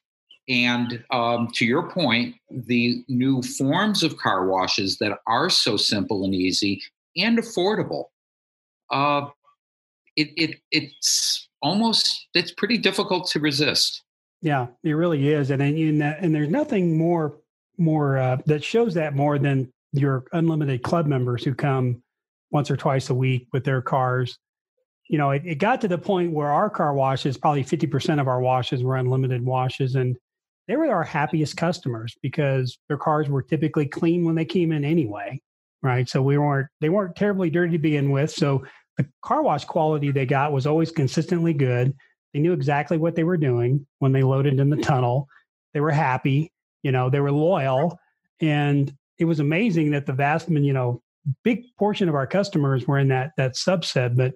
and 0.50 1.04
um, 1.12 1.50
to 1.54 1.66
your 1.66 1.90
point, 1.90 2.36
the 2.50 3.04
new 3.08 3.42
forms 3.42 4.04
of 4.04 4.18
car 4.18 4.48
washes 4.48 4.98
that 4.98 5.20
are 5.28 5.50
so 5.50 5.78
simple 5.78 6.26
and 6.26 6.34
easy 6.34 6.82
and 7.16 7.38
affordable, 7.38 8.06
uh, 8.92 9.28
it, 10.16 10.30
it 10.36 10.60
it's 10.72 11.48
almost 11.62 12.28
it's 12.34 12.52
pretty 12.52 12.78
difficult 12.78 13.30
to 13.30 13.40
resist. 13.40 14.04
Yeah, 14.42 14.68
it 14.84 14.92
really 14.92 15.30
is, 15.30 15.52
and 15.52 15.62
and, 15.62 16.04
and 16.04 16.34
there's 16.36 16.50
nothing 16.50 16.98
more 16.98 17.38
more 17.78 18.18
uh, 18.18 18.38
that 18.46 18.64
shows 18.64 18.96
that 18.96 19.16
more 19.16 19.38
than 19.38 19.72
your 19.94 20.26
unlimited 20.34 20.82
club 20.84 21.06
members 21.06 21.44
who 21.44 21.54
come 21.54 22.02
once 22.52 22.72
or 22.72 22.78
twice 22.78 23.10
a 23.10 23.16
week 23.16 23.48
with 23.54 23.64
their 23.64 23.82
cars. 23.82 24.38
You 25.10 25.18
know, 25.18 25.32
it, 25.32 25.44
it 25.46 25.56
got 25.56 25.82
to 25.82 25.88
the 25.88 25.98
point 25.98 26.32
where 26.32 26.52
our 26.52 26.70
car 26.70 26.94
washes, 26.94 27.38
probably 27.38 27.64
50% 27.64 28.20
of 28.20 28.28
our 28.28 28.42
washes 28.42 28.84
were 28.84 28.96
unlimited 28.96 29.44
washes. 29.44 29.96
And 29.96 30.16
they 30.68 30.76
were 30.76 30.92
our 30.92 31.04
happiest 31.04 31.58
customers 31.58 32.16
because 32.22 32.78
their 32.88 32.98
cars 32.98 33.28
were 33.28 33.42
typically 33.42 33.88
clean 33.88 34.24
when 34.24 34.36
they 34.36 34.46
came 34.46 34.72
in 34.72 34.86
anyway. 34.86 35.42
Right. 35.82 36.08
So 36.10 36.22
we 36.22 36.38
weren't, 36.38 36.68
they 36.82 36.90
weren't 36.90 37.16
terribly 37.16 37.50
dirty 37.50 37.72
to 37.74 37.78
begin 37.80 38.12
with. 38.12 38.32
So 38.32 38.66
the 38.98 39.08
car 39.24 39.42
wash 39.42 39.66
quality 39.66 40.12
they 40.12 40.26
got 40.26 40.52
was 40.52 40.68
always 40.68 40.92
consistently 40.92 41.54
good. 41.54 41.96
They 42.34 42.40
knew 42.40 42.54
exactly 42.54 42.98
what 42.98 43.16
they 43.16 43.24
were 43.24 43.38
doing 43.38 43.88
when 44.00 44.12
they 44.12 44.24
loaded 44.24 44.60
in 44.60 44.70
the 44.70 44.78
tunnel. 44.78 45.28
They 45.74 45.80
were 45.80 45.92
happy, 45.92 46.52
you 46.84 46.92
know, 46.92 47.10
they 47.10 47.20
were 47.20 47.32
loyal. 47.32 47.98
And 48.42 48.94
it 49.18 49.26
was 49.26 49.40
amazing 49.40 49.92
that 49.92 50.06
the 50.06 50.14
vast, 50.14 50.50
you 50.50 50.74
know, 50.74 51.02
big 51.44 51.64
portion 51.78 52.10
of 52.10 52.16
our 52.16 52.28
customers 52.28 52.88
were 52.88 53.00
in 53.00 53.08
that 53.10 53.32
that 53.38 53.56
subset. 53.56 54.16
But 54.16 54.34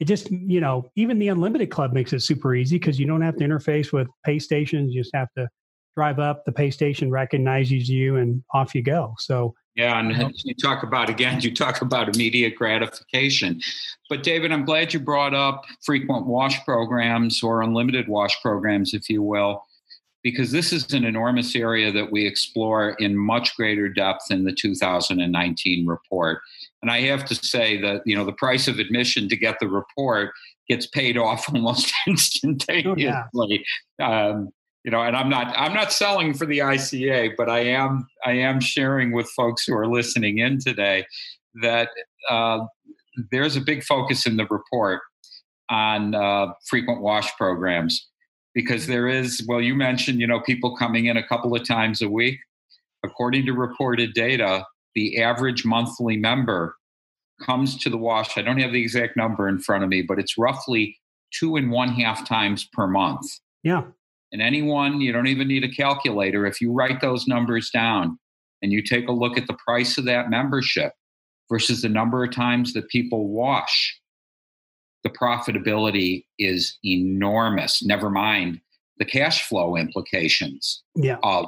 it 0.00 0.06
just, 0.06 0.30
you 0.30 0.60
know, 0.60 0.90
even 0.96 1.18
the 1.18 1.28
unlimited 1.28 1.70
club 1.70 1.92
makes 1.92 2.12
it 2.12 2.20
super 2.20 2.54
easy 2.54 2.78
because 2.78 2.98
you 2.98 3.06
don't 3.06 3.22
have 3.22 3.36
to 3.36 3.44
interface 3.44 3.92
with 3.92 4.08
pay 4.24 4.38
stations. 4.38 4.92
You 4.92 5.02
just 5.02 5.14
have 5.14 5.28
to 5.36 5.48
drive 5.96 6.18
up, 6.18 6.44
the 6.44 6.52
pay 6.52 6.70
station 6.70 7.10
recognizes 7.10 7.88
you, 7.88 8.16
and 8.16 8.42
off 8.52 8.74
you 8.74 8.82
go. 8.82 9.14
So 9.18 9.54
yeah, 9.74 9.98
and 9.98 10.34
you 10.44 10.54
talk 10.54 10.82
about 10.82 11.08
again, 11.08 11.40
you 11.40 11.54
talk 11.54 11.80
about 11.82 12.14
immediate 12.14 12.56
gratification. 12.56 13.60
But 14.10 14.22
David, 14.22 14.52
I'm 14.52 14.64
glad 14.64 14.92
you 14.92 15.00
brought 15.00 15.34
up 15.34 15.64
frequent 15.84 16.26
wash 16.26 16.62
programs 16.64 17.42
or 17.42 17.62
unlimited 17.62 18.08
wash 18.08 18.40
programs, 18.42 18.92
if 18.94 19.08
you 19.08 19.22
will 19.22 19.62
because 20.22 20.52
this 20.52 20.72
is 20.72 20.92
an 20.92 21.04
enormous 21.04 21.54
area 21.56 21.90
that 21.90 22.12
we 22.12 22.26
explore 22.26 22.90
in 22.98 23.16
much 23.16 23.56
greater 23.56 23.88
depth 23.88 24.30
in 24.30 24.44
the 24.44 24.52
2019 24.52 25.86
report. 25.86 26.40
And 26.80 26.90
I 26.90 27.00
have 27.02 27.24
to 27.26 27.34
say 27.34 27.80
that 27.80 28.02
you 28.06 28.16
know 28.16 28.24
the 28.24 28.32
price 28.32 28.68
of 28.68 28.78
admission 28.78 29.28
to 29.28 29.36
get 29.36 29.58
the 29.60 29.68
report 29.68 30.30
gets 30.68 30.86
paid 30.86 31.16
off 31.16 31.48
almost 31.54 31.92
instantaneously. 32.06 33.08
Oh, 33.08 33.48
yeah. 33.98 34.28
um, 34.28 34.50
you 34.84 34.90
know, 34.90 35.02
and 35.02 35.16
I'm 35.16 35.28
not 35.28 35.54
I'm 35.56 35.74
not 35.74 35.92
selling 35.92 36.34
for 36.34 36.46
the 36.46 36.58
ICA, 36.58 37.34
but 37.36 37.48
I 37.48 37.60
am 37.60 38.06
I 38.24 38.32
am 38.32 38.60
sharing 38.60 39.12
with 39.12 39.28
folks 39.30 39.64
who 39.64 39.74
are 39.74 39.86
listening 39.86 40.38
in 40.38 40.58
today 40.58 41.06
that 41.62 41.90
uh, 42.28 42.60
there's 43.30 43.56
a 43.56 43.60
big 43.60 43.84
focus 43.84 44.26
in 44.26 44.36
the 44.36 44.46
report 44.46 45.02
on 45.68 46.14
uh, 46.14 46.48
frequent 46.66 47.00
wash 47.00 47.34
programs 47.36 48.08
because 48.54 48.86
there 48.86 49.08
is, 49.08 49.44
well, 49.48 49.60
you 49.60 49.74
mentioned, 49.74 50.20
you 50.20 50.26
know, 50.26 50.40
people 50.40 50.76
coming 50.76 51.06
in 51.06 51.16
a 51.16 51.26
couple 51.26 51.54
of 51.54 51.66
times 51.66 52.02
a 52.02 52.08
week. 52.08 52.38
According 53.04 53.46
to 53.46 53.52
reported 53.52 54.14
data, 54.14 54.64
the 54.94 55.22
average 55.22 55.64
monthly 55.64 56.16
member 56.16 56.76
comes 57.44 57.76
to 57.78 57.90
the 57.90 57.98
wash. 57.98 58.36
I 58.36 58.42
don't 58.42 58.60
have 58.60 58.72
the 58.72 58.82
exact 58.82 59.16
number 59.16 59.48
in 59.48 59.58
front 59.58 59.82
of 59.82 59.90
me, 59.90 60.02
but 60.02 60.18
it's 60.18 60.38
roughly 60.38 60.96
two 61.32 61.56
and 61.56 61.70
one 61.70 61.88
half 61.88 62.28
times 62.28 62.68
per 62.72 62.86
month. 62.86 63.26
Yeah. 63.62 63.84
And 64.32 64.40
anyone, 64.40 65.00
you 65.00 65.12
don't 65.12 65.26
even 65.26 65.48
need 65.48 65.64
a 65.64 65.68
calculator. 65.68 66.46
If 66.46 66.60
you 66.60 66.72
write 66.72 67.00
those 67.00 67.26
numbers 67.26 67.70
down 67.70 68.18
and 68.62 68.72
you 68.72 68.82
take 68.82 69.08
a 69.08 69.12
look 69.12 69.36
at 69.36 69.46
the 69.46 69.56
price 69.66 69.98
of 69.98 70.04
that 70.04 70.30
membership 70.30 70.92
versus 71.50 71.82
the 71.82 71.88
number 71.88 72.24
of 72.24 72.32
times 72.32 72.72
that 72.72 72.88
people 72.88 73.28
wash, 73.28 73.98
the 75.02 75.10
profitability 75.10 76.24
is 76.38 76.78
enormous. 76.84 77.82
Never 77.82 78.10
mind 78.10 78.60
the 78.98 79.04
cash 79.04 79.48
flow 79.48 79.76
implications 79.76 80.82
yeah. 80.94 81.16
of 81.22 81.46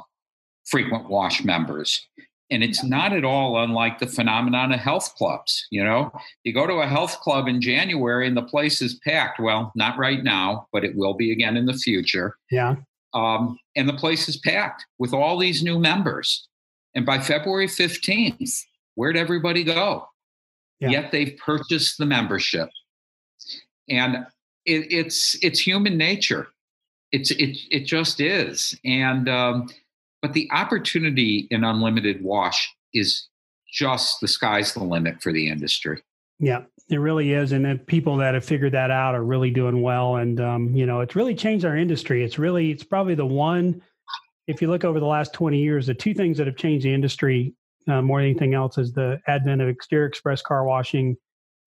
frequent 0.65 1.09
wash 1.09 1.43
members. 1.43 2.05
And 2.51 2.63
it's 2.63 2.83
not 2.83 3.13
at 3.13 3.23
all 3.23 3.63
unlike 3.63 3.99
the 3.99 4.07
phenomenon 4.07 4.71
of 4.71 4.79
health 4.79 5.15
clubs. 5.15 5.65
You 5.71 5.83
know, 5.83 6.11
you 6.43 6.53
go 6.53 6.67
to 6.67 6.75
a 6.75 6.87
health 6.87 7.19
club 7.21 7.47
in 7.47 7.61
January 7.61 8.27
and 8.27 8.37
the 8.37 8.43
place 8.43 8.81
is 8.81 8.99
packed. 9.05 9.39
Well, 9.39 9.71
not 9.75 9.97
right 9.97 10.23
now, 10.23 10.67
but 10.71 10.83
it 10.83 10.95
will 10.95 11.13
be 11.13 11.31
again 11.31 11.57
in 11.57 11.65
the 11.65 11.73
future. 11.73 12.35
Yeah. 12.51 12.75
Um, 13.13 13.57
and 13.75 13.87
the 13.87 13.93
place 13.93 14.27
is 14.27 14.37
packed 14.37 14.85
with 14.99 15.13
all 15.13 15.39
these 15.39 15.63
new 15.63 15.79
members. 15.79 16.47
And 16.93 17.05
by 17.05 17.19
February 17.19 17.67
15th, 17.67 18.59
where'd 18.95 19.17
everybody 19.17 19.63
go? 19.63 20.07
Yeah. 20.79 20.89
Yet 20.89 21.11
they've 21.11 21.37
purchased 21.43 21.97
the 21.97 22.05
membership 22.05 22.69
and 23.89 24.25
it, 24.65 24.91
it's 24.91 25.37
it's 25.41 25.59
human 25.59 25.97
nature. 25.97 26.47
It's 27.11 27.31
it 27.31 27.57
it 27.69 27.85
just 27.85 28.19
is, 28.19 28.77
and 28.83 29.29
um, 29.29 29.69
but 30.21 30.33
the 30.33 30.49
opportunity 30.51 31.47
in 31.51 31.63
unlimited 31.63 32.23
wash 32.23 32.73
is 32.93 33.27
just 33.71 34.21
the 34.21 34.27
sky's 34.27 34.73
the 34.73 34.83
limit 34.83 35.21
for 35.21 35.31
the 35.31 35.47
industry. 35.49 36.01
Yeah, 36.39 36.63
it 36.89 36.97
really 36.97 37.31
is, 37.31 37.51
and 37.51 37.85
people 37.87 38.17
that 38.17 38.33
have 38.33 38.43
figured 38.43 38.73
that 38.73 38.91
out 38.91 39.15
are 39.15 39.23
really 39.23 39.51
doing 39.51 39.81
well. 39.81 40.17
And 40.17 40.39
um, 40.41 40.75
you 40.75 40.85
know, 40.85 41.01
it's 41.01 41.15
really 41.15 41.35
changed 41.35 41.65
our 41.65 41.77
industry. 41.77 42.23
It's 42.23 42.39
really 42.39 42.71
it's 42.71 42.83
probably 42.83 43.15
the 43.15 43.25
one. 43.25 43.81
If 44.47 44.61
you 44.61 44.69
look 44.69 44.83
over 44.83 44.99
the 44.99 45.05
last 45.05 45.33
twenty 45.33 45.59
years, 45.59 45.87
the 45.87 45.93
two 45.93 46.13
things 46.13 46.37
that 46.37 46.47
have 46.47 46.57
changed 46.57 46.85
the 46.85 46.93
industry 46.93 47.53
uh, 47.87 48.01
more 48.01 48.19
than 48.19 48.29
anything 48.29 48.53
else 48.53 48.77
is 48.77 48.93
the 48.93 49.21
advent 49.27 49.61
of 49.61 49.69
exterior 49.69 50.07
express 50.07 50.41
car 50.41 50.65
washing 50.65 51.15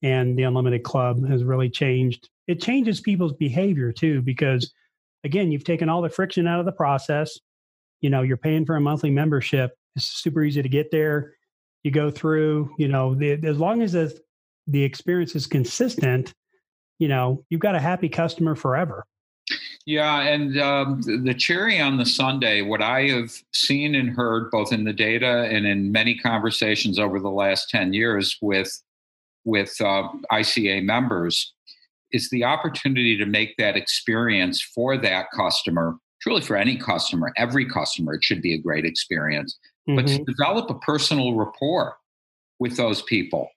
and 0.02 0.38
the 0.38 0.44
unlimited 0.44 0.82
club 0.82 1.26
has 1.28 1.44
really 1.44 1.68
changed. 1.68 2.28
It 2.46 2.62
changes 2.62 3.00
people's 3.00 3.32
behavior 3.32 3.92
too 3.92 4.22
because 4.22 4.72
again 5.24 5.50
you've 5.50 5.64
taken 5.64 5.88
all 5.88 6.02
the 6.02 6.08
friction 6.08 6.46
out 6.46 6.60
of 6.60 6.66
the 6.66 6.72
process. 6.72 7.38
You 8.00 8.10
know 8.10 8.22
you're 8.22 8.36
paying 8.36 8.64
for 8.64 8.76
a 8.76 8.80
monthly 8.80 9.10
membership. 9.10 9.72
It's 9.96 10.06
super 10.06 10.42
easy 10.42 10.62
to 10.62 10.68
get 10.68 10.90
there. 10.90 11.34
You 11.82 11.90
go 11.90 12.10
through 12.10 12.74
you 12.78 12.88
know 12.88 13.14
the, 13.14 13.40
as 13.44 13.58
long 13.58 13.82
as 13.82 13.92
the, 13.92 14.16
the 14.66 14.82
experience 14.82 15.34
is 15.34 15.46
consistent 15.46 16.32
you 16.98 17.08
know 17.08 17.44
you've 17.48 17.60
got 17.60 17.74
a 17.74 17.80
happy 17.80 18.08
customer 18.08 18.54
forever. 18.54 19.04
Yeah, 19.86 20.20
and 20.20 20.60
um, 20.60 21.00
the 21.24 21.32
cherry 21.32 21.80
on 21.80 21.96
the 21.96 22.04
sundae, 22.04 22.60
what 22.60 22.82
I 22.82 23.04
have 23.08 23.32
seen 23.54 23.94
and 23.94 24.10
heard 24.10 24.50
both 24.50 24.70
in 24.70 24.84
the 24.84 24.92
data 24.92 25.48
and 25.50 25.66
in 25.66 25.90
many 25.90 26.14
conversations 26.14 26.98
over 26.98 27.18
the 27.18 27.30
last 27.30 27.70
10 27.70 27.94
years 27.94 28.36
with 28.42 28.82
with 29.48 29.74
uh, 29.80 30.06
ICA 30.30 30.84
members 30.84 31.54
is 32.12 32.28
the 32.30 32.44
opportunity 32.44 33.16
to 33.16 33.24
make 33.24 33.54
that 33.56 33.76
experience 33.76 34.62
for 34.62 34.96
that 34.98 35.26
customer, 35.34 35.96
truly 36.20 36.42
for 36.42 36.56
any 36.56 36.76
customer, 36.76 37.32
every 37.36 37.66
customer, 37.66 38.14
it 38.14 38.22
should 38.22 38.42
be 38.42 38.54
a 38.54 38.58
great 38.58 38.84
experience, 38.84 39.58
mm-hmm. 39.88 39.96
but 39.96 40.06
to 40.06 40.14
mm-hmm. 40.14 40.24
develop 40.24 40.70
a 40.70 40.78
personal 40.80 41.34
rapport 41.34 41.96
with 42.58 42.76
those 42.76 43.02
people. 43.02 43.48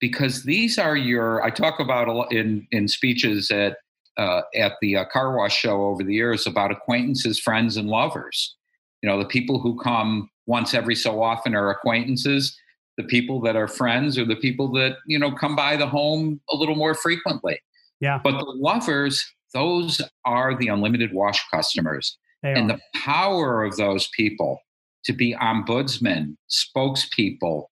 Because 0.00 0.42
these 0.42 0.78
are 0.78 0.96
your, 0.96 1.42
I 1.42 1.50
talk 1.50 1.80
about 1.80 2.32
in, 2.32 2.66
in 2.70 2.88
speeches 2.88 3.50
at, 3.50 3.76
uh, 4.16 4.42
at 4.54 4.72
the 4.80 4.96
uh, 4.96 5.04
car 5.06 5.36
wash 5.36 5.56
show 5.56 5.84
over 5.84 6.02
the 6.02 6.14
years 6.14 6.46
about 6.46 6.70
acquaintances, 6.70 7.38
friends, 7.38 7.76
and 7.76 7.88
lovers. 7.88 8.56
You 9.02 9.10
know, 9.10 9.18
the 9.18 9.28
people 9.28 9.58
who 9.58 9.78
come 9.78 10.30
once 10.46 10.72
every 10.72 10.94
so 10.94 11.22
often 11.22 11.54
are 11.54 11.70
acquaintances 11.70 12.58
the 12.96 13.04
people 13.04 13.40
that 13.40 13.56
are 13.56 13.68
friends 13.68 14.18
or 14.18 14.24
the 14.24 14.36
people 14.36 14.70
that 14.72 14.96
you 15.06 15.18
know 15.18 15.32
come 15.32 15.54
by 15.54 15.76
the 15.76 15.86
home 15.86 16.40
a 16.50 16.56
little 16.56 16.76
more 16.76 16.94
frequently 16.94 17.60
yeah 18.00 18.20
but 18.22 18.32
the 18.38 18.44
lovers 18.44 19.24
those 19.54 20.00
are 20.24 20.56
the 20.56 20.68
unlimited 20.68 21.12
wash 21.12 21.42
customers 21.50 22.18
and 22.42 22.70
the 22.70 22.78
power 22.94 23.64
of 23.64 23.76
those 23.76 24.08
people 24.08 24.60
to 25.04 25.12
be 25.12 25.34
ombudsmen, 25.34 26.36
spokespeople. 26.50 27.66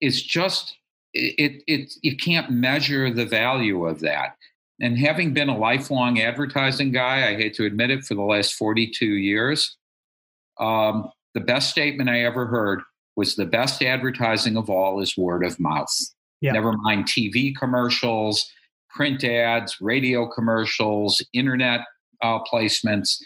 is 0.00 0.22
just 0.22 0.76
it 1.14 1.62
it 1.66 1.92
you 2.02 2.16
can't 2.16 2.50
measure 2.50 3.10
the 3.10 3.26
value 3.26 3.86
of 3.86 4.00
that. 4.00 4.36
And 4.80 4.98
having 4.98 5.32
been 5.32 5.48
a 5.48 5.56
lifelong 5.56 6.20
advertising 6.20 6.90
guy, 6.90 7.28
I 7.28 7.36
hate 7.36 7.54
to 7.54 7.64
admit 7.64 7.90
it, 7.90 8.04
for 8.04 8.14
the 8.14 8.22
last 8.22 8.54
42 8.54 9.06
years, 9.06 9.76
um, 10.58 11.10
the 11.34 11.40
best 11.40 11.70
statement 11.70 12.10
I 12.10 12.24
ever 12.24 12.46
heard 12.46 12.80
was 13.16 13.36
the 13.36 13.46
best 13.46 13.82
advertising 13.82 14.56
of 14.56 14.70
all 14.70 15.00
is 15.00 15.16
word 15.16 15.44
of 15.44 15.60
mouth. 15.60 15.88
Yeah. 16.40 16.52
Never 16.52 16.72
mind 16.72 17.04
TV 17.04 17.54
commercials, 17.54 18.50
print 18.90 19.22
ads, 19.24 19.80
radio 19.80 20.26
commercials, 20.26 21.24
internet 21.32 21.80
uh, 22.22 22.40
placements. 22.52 23.16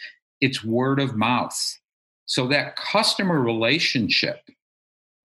It's 0.41 0.63
word 0.63 0.99
of 0.99 1.15
mouth. 1.15 1.57
So 2.25 2.47
that 2.47 2.75
customer 2.75 3.41
relationship 3.41 4.41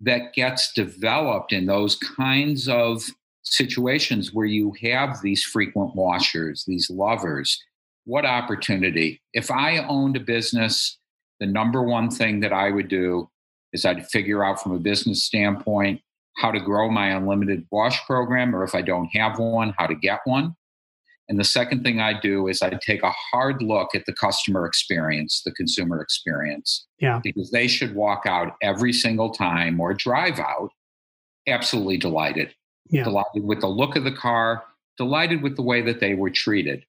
that 0.01 0.33
gets 0.35 0.73
developed 0.73 1.53
in 1.53 1.67
those 1.67 1.97
kinds 1.97 2.69
of 2.69 3.05
situations 3.43 4.33
where 4.33 4.47
you 4.47 4.75
have 4.83 5.21
these 5.23 5.43
frequent 5.43 5.95
washers, 5.95 6.65
these 6.67 6.89
lovers, 6.91 7.61
what 8.05 8.25
opportunity. 8.25 9.21
If 9.33 9.51
I 9.51 9.79
owned 9.79 10.17
a 10.17 10.21
business, 10.21 10.99
the 11.41 11.47
number 11.47 11.83
one 11.83 12.11
thing 12.11 12.41
that 12.41 12.53
I 12.53 12.71
would 12.71 12.89
do 12.89 13.29
is 13.73 13.85
I'd 13.85 14.07
figure 14.09 14.45
out 14.45 14.63
from 14.63 14.73
a 14.73 14.79
business 14.79 15.25
standpoint 15.25 16.01
how 16.39 16.51
to 16.51 16.61
grow 16.61 16.91
my 16.91 17.09
unlimited 17.09 17.67
wash 17.71 18.05
program, 18.07 18.55
or 18.55 18.65
if 18.65 18.75
I 18.75 18.83
don't 18.83 19.09
have 19.15 19.39
one, 19.39 19.75
how 19.79 19.87
to 19.87 19.95
get 19.95 20.21
one. 20.25 20.55
And 21.29 21.39
the 21.39 21.45
second 21.45 21.83
thing 21.83 22.01
I 22.01 22.19
do 22.19 22.49
is 22.49 22.63
I 22.63 22.71
take 22.85 23.03
a 23.03 23.13
hard 23.31 23.63
look 23.63 23.95
at 23.95 24.05
the 24.07 24.13
customer 24.13 24.67
experience, 24.67 25.43
the 25.45 25.53
consumer 25.53 26.01
experience. 26.01 26.87
Yeah. 26.99 27.21
Because 27.23 27.51
they 27.51 27.69
should 27.69 27.95
walk 27.95 28.25
out 28.27 28.55
every 28.61 28.93
single 28.93 29.31
time 29.31 29.81
or 29.81 29.95
drive 29.95 30.39
out 30.39 30.71
absolutely 31.47 31.97
delighted. 31.97 32.55
Yeah. 32.91 33.05
Delighted 33.05 33.45
with 33.45 33.61
the 33.61 33.69
look 33.69 33.97
of 33.97 34.05
the 34.05 34.13
car, 34.13 34.65
delighted 34.99 35.43
with 35.43 35.57
the 35.57 35.63
way 35.63 35.81
that 35.83 36.01
they 36.01 36.15
were 36.15 36.31
treated. 36.31 36.85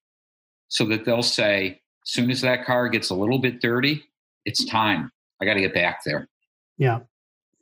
So 0.68 0.84
that 0.86 1.04
they'll 1.04 1.22
say, 1.22 1.80
as 2.04 2.10
soon 2.10 2.30
as 2.30 2.40
that 2.40 2.64
car 2.64 2.88
gets 2.88 3.10
a 3.10 3.14
little 3.14 3.38
bit 3.38 3.60
dirty, 3.60 4.02
it's 4.44 4.64
time. 4.64 5.10
I 5.40 5.44
got 5.44 5.54
to 5.54 5.60
get 5.60 5.74
back 5.74 6.00
there. 6.04 6.28
Yeah. 6.78 7.00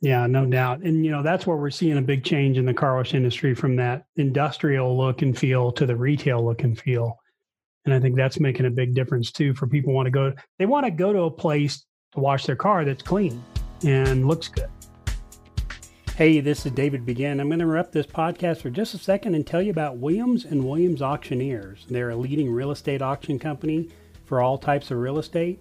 Yeah, 0.01 0.27
no 0.27 0.45
doubt. 0.45 0.81
And 0.81 1.05
you 1.05 1.11
know, 1.11 1.23
that's 1.23 1.47
where 1.47 1.55
we're 1.55 1.69
seeing 1.69 1.97
a 1.97 2.01
big 2.01 2.25
change 2.25 2.57
in 2.57 2.65
the 2.65 2.73
car 2.73 2.97
wash 2.97 3.13
industry 3.13 3.55
from 3.55 3.77
that 3.77 4.05
industrial 4.17 4.97
look 4.97 5.21
and 5.21 5.37
feel 5.37 5.71
to 5.71 5.85
the 5.85 5.95
retail 5.95 6.43
look 6.43 6.63
and 6.63 6.77
feel. 6.77 7.17
And 7.85 7.93
I 7.93 7.99
think 7.99 8.15
that's 8.15 8.39
making 8.39 8.65
a 8.65 8.69
big 8.69 8.93
difference 8.93 9.31
too 9.31 9.53
for 9.53 9.67
people 9.67 9.93
want 9.93 10.07
to 10.07 10.11
go 10.11 10.33
they 10.59 10.65
want 10.65 10.85
to 10.85 10.91
go 10.91 11.13
to 11.13 11.21
a 11.21 11.31
place 11.31 11.85
to 12.13 12.19
wash 12.19 12.45
their 12.45 12.55
car 12.55 12.83
that's 12.83 13.01
clean 13.01 13.41
and 13.85 14.27
looks 14.27 14.49
good. 14.49 14.69
Hey, 16.15 16.41
this 16.41 16.65
is 16.65 16.71
David 16.73 17.05
Begin. 17.05 17.39
I'm 17.39 17.47
going 17.47 17.57
to 17.57 17.65
interrupt 17.65 17.91
this 17.91 18.05
podcast 18.05 18.61
for 18.61 18.69
just 18.69 18.93
a 18.93 18.99
second 18.99 19.33
and 19.33 19.47
tell 19.47 19.63
you 19.63 19.71
about 19.71 19.97
Williams 19.97 20.45
and 20.45 20.63
Williams 20.63 21.01
Auctioneers. 21.01 21.87
They're 21.89 22.11
a 22.11 22.15
leading 22.15 22.51
real 22.51 22.69
estate 22.69 23.01
auction 23.01 23.39
company 23.39 23.89
for 24.25 24.39
all 24.39 24.57
types 24.57 24.91
of 24.91 24.99
real 24.99 25.17
estate. 25.17 25.59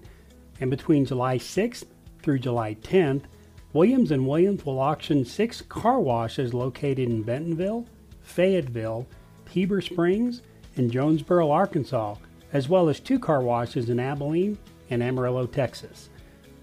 And 0.60 0.68
between 0.68 1.06
July 1.06 1.38
6th 1.38 1.84
through 2.22 2.40
July 2.40 2.74
10th, 2.74 3.22
Williams 3.72 4.10
and 4.10 4.26
Williams 4.26 4.66
will 4.66 4.78
auction 4.78 5.24
six 5.24 5.62
car 5.62 5.98
washes 5.98 6.52
located 6.52 6.98
in 6.98 7.22
Bentonville, 7.22 7.86
Fayetteville, 8.20 9.06
Heber 9.48 9.80
Springs, 9.80 10.42
and 10.76 10.90
Jonesboro, 10.90 11.50
Arkansas, 11.50 12.16
as 12.52 12.68
well 12.68 12.90
as 12.90 13.00
two 13.00 13.18
car 13.18 13.40
washes 13.40 13.88
in 13.88 13.98
Abilene 13.98 14.58
and 14.90 15.02
Amarillo, 15.02 15.46
Texas. 15.46 16.10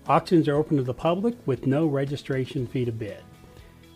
Auctions 0.08 0.48
are 0.48 0.56
open 0.56 0.78
to 0.78 0.84
the 0.84 0.94
public 0.94 1.36
with 1.46 1.68
no 1.68 1.88
registration 1.88 2.66
fee 2.68 2.86
to 2.86 2.92
bid. 2.92 3.22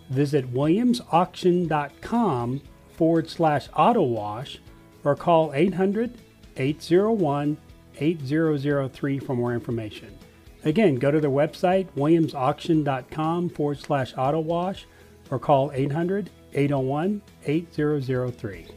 Visit 0.09 0.51
williamsauction.com 0.53 2.61
forward 2.91 3.29
slash 3.29 3.69
auto 3.75 4.03
wash 4.03 4.59
or 5.03 5.15
call 5.15 5.53
800 5.53 6.17
801 6.57 7.57
8003 7.99 9.19
for 9.19 9.35
more 9.35 9.53
information. 9.53 10.17
Again, 10.65 10.95
go 10.95 11.11
to 11.11 11.19
their 11.19 11.29
website, 11.29 11.87
williamsauction.com 11.97 13.49
forward 13.49 13.79
slash 13.79 14.13
auto 14.17 14.39
wash, 14.39 14.85
or 15.29 15.39
call 15.39 15.71
800 15.73 16.29
801 16.53 17.21
8003. 17.45 18.67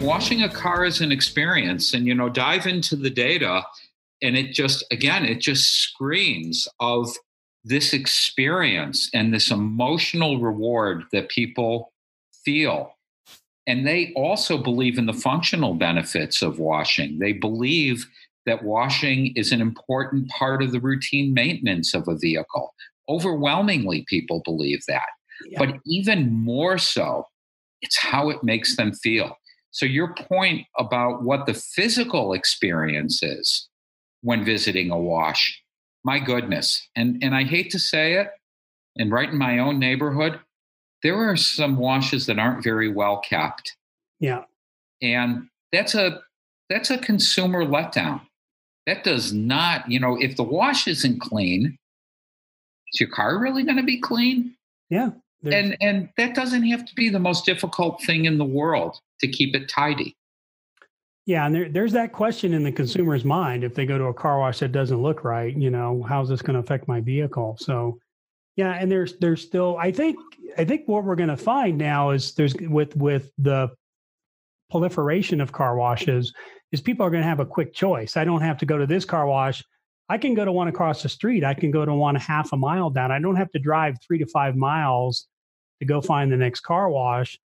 Washing 0.00 0.44
a 0.44 0.48
car 0.48 0.84
is 0.84 1.00
an 1.00 1.10
experience, 1.10 1.92
and 1.92 2.06
you 2.06 2.14
know, 2.14 2.28
dive 2.28 2.66
into 2.66 2.94
the 2.94 3.10
data, 3.10 3.64
and 4.22 4.36
it 4.36 4.52
just, 4.52 4.84
again, 4.92 5.24
it 5.24 5.40
just 5.40 5.80
screams 5.80 6.68
of 6.78 7.08
this 7.64 7.92
experience 7.92 9.10
and 9.12 9.34
this 9.34 9.50
emotional 9.50 10.40
reward 10.40 11.02
that 11.12 11.28
people 11.28 11.92
feel. 12.44 12.94
And 13.66 13.86
they 13.86 14.12
also 14.14 14.56
believe 14.56 14.98
in 14.98 15.06
the 15.06 15.12
functional 15.12 15.74
benefits 15.74 16.42
of 16.42 16.58
washing. 16.58 17.18
They 17.18 17.32
believe 17.32 18.06
that 18.48 18.64
washing 18.64 19.32
is 19.36 19.52
an 19.52 19.60
important 19.60 20.28
part 20.28 20.62
of 20.62 20.72
the 20.72 20.80
routine 20.80 21.34
maintenance 21.34 21.94
of 21.94 22.08
a 22.08 22.16
vehicle. 22.16 22.74
Overwhelmingly, 23.08 24.04
people 24.08 24.42
believe 24.44 24.80
that. 24.88 25.06
Yeah. 25.46 25.58
But 25.58 25.76
even 25.86 26.32
more 26.32 26.78
so, 26.78 27.24
it's 27.80 27.98
how 27.98 28.30
it 28.30 28.42
makes 28.42 28.76
them 28.76 28.92
feel. 28.92 29.36
So, 29.70 29.86
your 29.86 30.14
point 30.14 30.66
about 30.78 31.22
what 31.22 31.46
the 31.46 31.54
physical 31.54 32.32
experience 32.32 33.22
is 33.22 33.68
when 34.22 34.44
visiting 34.44 34.90
a 34.90 34.98
wash, 34.98 35.62
my 36.04 36.18
goodness. 36.18 36.88
And, 36.96 37.22
and 37.22 37.34
I 37.34 37.44
hate 37.44 37.70
to 37.70 37.78
say 37.78 38.14
it, 38.14 38.28
and 38.96 39.12
right 39.12 39.28
in 39.28 39.38
my 39.38 39.58
own 39.58 39.78
neighborhood, 39.78 40.40
there 41.02 41.16
are 41.16 41.36
some 41.36 41.76
washes 41.76 42.26
that 42.26 42.38
aren't 42.38 42.64
very 42.64 42.90
well 42.90 43.20
kept. 43.20 43.76
Yeah. 44.18 44.44
And 45.00 45.48
that's 45.70 45.94
a 45.94 46.20
that's 46.68 46.90
a 46.90 46.98
consumer 46.98 47.64
letdown. 47.64 48.22
That 48.88 49.04
does 49.04 49.34
not, 49.34 49.86
you 49.90 50.00
know, 50.00 50.16
if 50.18 50.36
the 50.36 50.42
wash 50.42 50.88
isn't 50.88 51.20
clean, 51.20 51.76
is 52.90 53.00
your 53.00 53.10
car 53.10 53.38
really 53.38 53.62
going 53.62 53.76
to 53.76 53.82
be 53.82 54.00
clean? 54.00 54.54
Yeah. 54.88 55.10
And 55.44 55.76
and 55.82 56.08
that 56.16 56.34
doesn't 56.34 56.62
have 56.62 56.86
to 56.86 56.94
be 56.94 57.10
the 57.10 57.18
most 57.18 57.44
difficult 57.44 58.02
thing 58.02 58.24
in 58.24 58.38
the 58.38 58.46
world 58.46 58.96
to 59.20 59.28
keep 59.28 59.54
it 59.54 59.68
tidy. 59.68 60.16
Yeah, 61.26 61.44
and 61.44 61.54
there, 61.54 61.68
there's 61.68 61.92
that 61.92 62.14
question 62.14 62.54
in 62.54 62.64
the 62.64 62.72
consumer's 62.72 63.26
mind 63.26 63.62
if 63.62 63.74
they 63.74 63.84
go 63.84 63.98
to 63.98 64.04
a 64.04 64.14
car 64.14 64.38
wash 64.38 64.60
that 64.60 64.72
doesn't 64.72 65.02
look 65.02 65.22
right, 65.22 65.54
you 65.54 65.70
know, 65.70 66.02
how's 66.08 66.30
this 66.30 66.40
going 66.40 66.54
to 66.54 66.60
affect 66.60 66.88
my 66.88 67.02
vehicle? 67.02 67.58
So, 67.60 67.98
yeah, 68.56 68.72
and 68.72 68.90
there's 68.90 69.18
there's 69.18 69.42
still 69.42 69.76
I 69.78 69.92
think 69.92 70.16
I 70.56 70.64
think 70.64 70.88
what 70.88 71.04
we're 71.04 71.14
going 71.14 71.28
to 71.28 71.36
find 71.36 71.76
now 71.76 72.08
is 72.08 72.32
there's 72.32 72.54
with 72.54 72.96
with 72.96 73.32
the 73.36 73.68
proliferation 74.70 75.40
of 75.40 75.52
car 75.52 75.76
washes, 75.76 76.32
is 76.72 76.80
people 76.80 77.04
are 77.04 77.10
going 77.10 77.22
to 77.22 77.28
have 77.28 77.40
a 77.40 77.46
quick 77.46 77.74
choice. 77.74 78.16
I 78.16 78.24
don't 78.24 78.42
have 78.42 78.58
to 78.58 78.66
go 78.66 78.78
to 78.78 78.86
this 78.86 79.04
car 79.04 79.26
wash. 79.26 79.62
I 80.08 80.18
can 80.18 80.34
go 80.34 80.44
to 80.44 80.52
one 80.52 80.68
across 80.68 81.02
the 81.02 81.08
street. 81.08 81.44
I 81.44 81.54
can 81.54 81.70
go 81.70 81.84
to 81.84 81.94
one 81.94 82.14
half 82.14 82.52
a 82.52 82.56
mile 82.56 82.90
down. 82.90 83.12
I 83.12 83.18
don't 83.18 83.36
have 83.36 83.50
to 83.52 83.58
drive 83.58 83.96
three 84.06 84.18
to 84.18 84.26
five 84.26 84.56
miles 84.56 85.26
to 85.80 85.86
go 85.86 86.00
find 86.00 86.32
the 86.32 86.36
next 86.36 86.60
car 86.60 86.90
wash. 86.90 87.38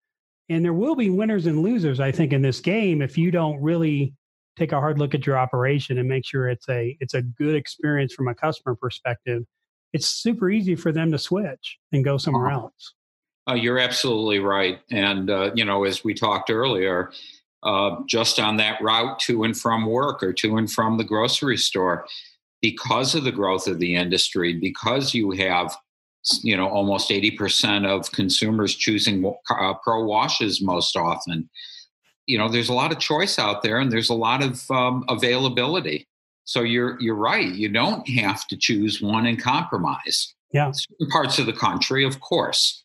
And 0.48 0.64
there 0.64 0.72
will 0.72 0.96
be 0.96 1.10
winners 1.10 1.46
and 1.46 1.62
losers, 1.62 2.00
I 2.00 2.12
think, 2.12 2.32
in 2.32 2.42
this 2.42 2.60
game 2.60 3.00
if 3.00 3.16
you 3.16 3.30
don't 3.30 3.60
really 3.60 4.14
take 4.56 4.72
a 4.72 4.80
hard 4.80 4.98
look 4.98 5.14
at 5.14 5.26
your 5.26 5.38
operation 5.38 5.98
and 5.98 6.08
make 6.08 6.24
sure 6.24 6.48
it's 6.48 6.68
a 6.68 6.96
it's 7.00 7.14
a 7.14 7.22
good 7.22 7.54
experience 7.54 8.14
from 8.14 8.28
a 8.28 8.34
customer 8.34 8.74
perspective. 8.74 9.42
It's 9.92 10.06
super 10.06 10.50
easy 10.50 10.74
for 10.74 10.92
them 10.92 11.12
to 11.12 11.18
switch 11.18 11.78
and 11.92 12.04
go 12.04 12.18
somewhere 12.18 12.48
uh-huh. 12.48 12.60
else. 12.62 12.94
Uh, 13.48 13.54
you're 13.54 13.78
absolutely 13.78 14.38
right. 14.38 14.80
And, 14.90 15.30
uh, 15.30 15.50
you 15.54 15.64
know, 15.64 15.84
as 15.84 16.02
we 16.02 16.14
talked 16.14 16.50
earlier, 16.50 17.12
uh, 17.62 17.96
just 18.06 18.38
on 18.38 18.56
that 18.58 18.80
route 18.82 19.18
to 19.20 19.44
and 19.44 19.58
from 19.58 19.86
work 19.86 20.22
or 20.22 20.32
to 20.32 20.56
and 20.56 20.70
from 20.70 20.98
the 20.98 21.04
grocery 21.04 21.56
store 21.56 22.06
because 22.60 23.14
of 23.14 23.24
the 23.24 23.32
growth 23.32 23.66
of 23.66 23.78
the 23.78 23.94
industry 23.94 24.54
because 24.54 25.14
you 25.14 25.30
have 25.32 25.76
you 26.42 26.56
know 26.56 26.66
almost 26.68 27.10
80% 27.10 27.86
of 27.86 28.10
consumers 28.12 28.74
choosing 28.74 29.24
uh, 29.50 29.74
pro 29.82 30.04
washes 30.04 30.62
most 30.62 30.96
often 30.96 31.48
you 32.26 32.38
know 32.38 32.48
there's 32.48 32.68
a 32.68 32.74
lot 32.74 32.92
of 32.92 32.98
choice 32.98 33.38
out 33.38 33.62
there 33.62 33.78
and 33.78 33.90
there's 33.90 34.10
a 34.10 34.14
lot 34.14 34.42
of 34.42 34.70
um, 34.70 35.04
availability. 35.08 36.06
So 36.44 36.60
you're 36.60 37.00
you're 37.00 37.14
right. 37.14 37.48
You 37.48 37.68
don't 37.68 38.08
have 38.10 38.46
to 38.48 38.56
choose 38.56 39.00
one 39.00 39.26
and 39.26 39.40
compromise. 39.40 40.34
Yeah. 40.52 40.70
Certain 40.72 41.08
parts 41.08 41.38
of 41.38 41.46
the 41.46 41.52
country 41.52 42.04
of 42.04 42.20
course 42.20 42.83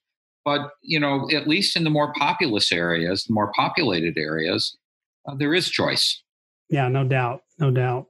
but 0.49 0.71
you 0.81 0.99
know, 0.99 1.29
at 1.31 1.47
least 1.47 1.77
in 1.77 1.83
the 1.83 1.91
more 1.91 2.11
populous 2.13 2.71
areas, 2.71 3.25
the 3.25 3.33
more 3.35 3.51
populated 3.55 4.17
areas, 4.17 4.75
uh, 5.27 5.35
there 5.35 5.53
is 5.53 5.69
choice. 5.69 6.23
Yeah, 6.71 6.87
no 6.87 7.03
doubt, 7.03 7.41
no 7.59 7.69
doubt. 7.69 8.07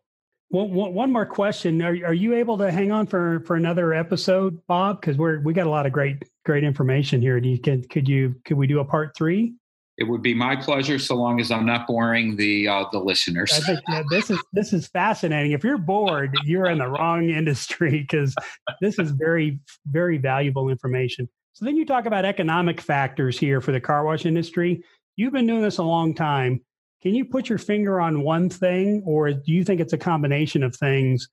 Well, 0.50 0.70
one 0.70 1.12
more 1.12 1.26
question: 1.26 1.82
Are 1.82 1.98
are 2.06 2.14
you 2.14 2.34
able 2.36 2.58
to 2.60 2.72
hang 2.72 2.94
on 2.94 3.08
for 3.08 3.42
for 3.46 3.58
another 3.58 3.94
episode, 3.94 4.58
Bob? 4.68 5.02
Because 5.02 5.18
we're 5.18 5.42
we 5.42 5.54
got 5.54 5.68
a 5.68 5.70
lot 5.70 5.86
of 5.86 5.92
great 5.92 6.24
great 6.46 6.64
information 6.64 7.22
here. 7.22 7.42
Do 7.42 7.50
you 7.50 7.60
can 7.60 7.84
could 7.90 8.08
you 8.08 8.36
could 8.46 8.56
we 8.56 8.68
do 8.68 8.80
a 8.80 8.86
part 8.86 9.18
three? 9.18 9.54
It 9.98 10.06
would 10.06 10.22
be 10.22 10.34
my 10.34 10.56
pleasure, 10.56 10.98
so 10.98 11.16
long 11.16 11.42
as 11.42 11.52
I'm 11.52 11.66
not 11.66 11.88
boring 11.88 12.38
the 12.38 12.70
uh, 12.70 12.86
the 12.94 13.00
listeners. 13.00 13.52
I 13.54 13.60
think 13.60 13.80
yeah, 13.90 14.04
this 14.10 14.30
is 14.30 14.42
this 14.54 14.72
is 14.72 14.88
fascinating. 14.88 15.52
If 15.52 15.66
you're 15.66 15.78
bored, 15.78 16.34
you're 16.46 16.68
in 16.68 16.78
the 16.78 16.88
wrong 16.88 17.30
industry 17.42 18.08
because 18.10 18.34
this 18.80 18.98
is 18.98 19.12
very 19.12 19.60
very 19.88 20.18
valuable 20.18 20.70
information. 20.70 21.28
So 21.60 21.66
then 21.66 21.76
you 21.76 21.86
talk 21.86 22.06
about 22.06 22.24
economic 22.24 22.80
factors 22.80 23.38
here 23.38 23.60
for 23.60 23.74
the 23.74 23.82
car 23.82 24.06
wash 24.06 24.26
industry. 24.26 24.82
You've 25.18 25.34
been 25.34 25.46
doing 25.46 25.62
this 25.62 25.78
a 25.78 25.84
long 25.84 26.16
time. 26.16 26.62
Can 27.02 27.14
you 27.14 27.26
put 27.26 27.50
your 27.50 27.58
finger 27.58 28.00
on 28.00 28.22
one 28.22 28.50
thing, 28.50 29.04
or 29.06 29.34
do 29.34 29.52
you 29.52 29.66
think 29.66 29.82
it's 29.82 29.92
a 29.92 29.98
combination 29.98 30.64
of 30.64 30.74
things 30.74 31.28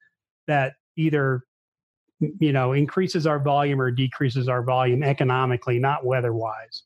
that 0.49 0.73
either 0.97 1.45
you 2.19 2.53
know 2.53 2.73
increases 2.73 3.25
our 3.25 3.39
volume 3.39 3.81
or 3.81 3.93
decreases 3.93 4.49
our 4.49 4.65
volume 4.65 5.05
economically, 5.05 5.79
not 5.79 6.05
weather-wise? 6.05 6.83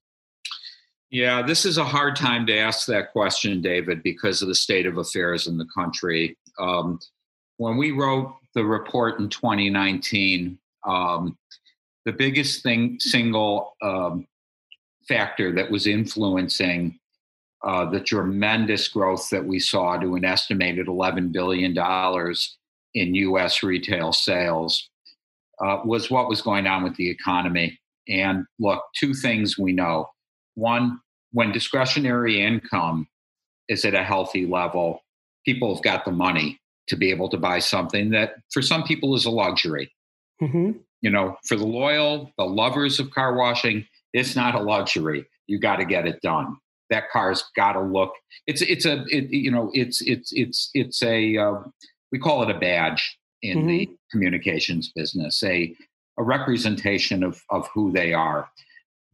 Yeah, 1.09 1.41
this 1.41 1.65
is 1.65 1.79
a 1.79 1.85
hard 1.85 2.17
time 2.17 2.45
to 2.45 2.59
ask 2.59 2.87
that 2.89 3.11
question, 3.11 3.63
David, 3.63 4.03
because 4.03 4.43
of 4.43 4.49
the 4.49 4.55
state 4.55 4.85
of 4.85 4.99
affairs 4.99 5.47
in 5.47 5.57
the 5.57 5.69
country. 5.75 6.37
Um, 6.59 6.99
when 7.57 7.79
we 7.79 7.93
wrote 7.93 8.37
the 8.55 8.67
report 8.67 9.19
in 9.19 9.31
2019, 9.31 10.59
um, 10.87 11.39
the 12.05 12.13
biggest 12.13 12.63
thing, 12.63 12.99
single 13.01 13.77
um, 13.83 14.27
factor 15.09 15.53
that 15.55 15.71
was 15.71 15.87
influencing 15.87 16.99
uh, 17.63 17.85
the 17.91 18.01
tremendous 18.01 18.89
growth 18.89 19.29
that 19.31 19.45
we 19.45 19.59
saw 19.59 19.99
to 19.99 20.15
an 20.15 20.25
estimated 20.25 20.87
$11 20.87 21.31
billion 21.31 21.77
in 22.95 23.15
US 23.15 23.63
retail 23.63 24.13
sales 24.13 24.89
uh, 25.63 25.79
was 25.85 26.11
what 26.11 26.29
was 26.29 26.41
going 26.41 26.67
on 26.67 26.83
with 26.83 26.97
the 26.97 27.11
economy. 27.11 27.79
And 28.09 28.47
look, 28.59 28.83
two 28.97 29.13
things 29.13 29.59
we 29.59 29.73
know 29.73 30.09
one, 30.55 31.01
when 31.33 31.53
discretionary 31.53 32.41
income 32.41 33.07
is 33.69 33.85
at 33.85 33.95
a 33.95 34.03
healthy 34.03 34.47
level, 34.47 35.01
people 35.45 35.75
have 35.75 35.85
got 35.85 36.05
the 36.05 36.11
money 36.11 36.61
to 36.89 36.97
be 36.97 37.11
able 37.11 37.29
to 37.29 37.37
buy 37.37 37.61
something 37.61 38.11
that 38.11 38.35
for 38.53 38.63
some 38.63 38.83
people 38.83 39.15
is 39.15 39.27
a 39.27 39.31
luxury. 39.31 39.93
Mm-hmm. 40.43 40.73
You 41.03 41.11
know, 41.11 41.37
for 41.47 41.57
the 41.57 41.67
loyal, 41.67 42.33
the 42.37 42.45
lovers 42.45 43.01
of 43.01 43.11
car 43.11 43.35
washing, 43.35 43.87
it's 44.13 44.37
not 44.37 44.55
a 44.55 44.61
luxury. 44.61 45.27
You 45.47 45.59
got 45.59 45.77
to 45.77 45.85
get 45.85 46.07
it 46.07 46.21
done. 46.23 46.57
That 46.91 47.11
car's 47.11 47.45
got 47.57 47.73
to 47.73 47.81
look. 47.81 48.13
It's 48.47 48.63
it's 48.63 48.85
a 48.85 49.05
it, 49.09 49.31
you 49.31 49.51
know 49.51 49.71
it's 49.75 50.01
it's 50.03 50.33
it's 50.33 50.71
it's 50.75 51.03
a 51.03 51.37
uh, 51.37 51.55
we 52.13 52.19
call 52.19 52.43
it 52.43 52.55
a 52.55 52.59
badge 52.59 53.19
in 53.43 53.59
mm-hmm. 53.59 53.69
the 53.69 53.91
communications 54.11 54.93
business, 54.95 55.43
a 55.43 55.75
a 56.19 56.23
representation 56.23 57.23
of 57.23 57.41
of 57.51 57.69
who 57.75 57.93
they 57.93 58.13
are 58.13 58.49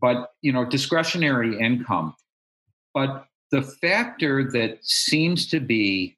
but 0.00 0.30
you 0.42 0.52
know 0.52 0.64
discretionary 0.64 1.58
income 1.58 2.14
but 2.94 3.26
the 3.50 3.62
factor 3.62 4.50
that 4.50 4.78
seems 4.82 5.46
to 5.48 5.60
be 5.60 6.16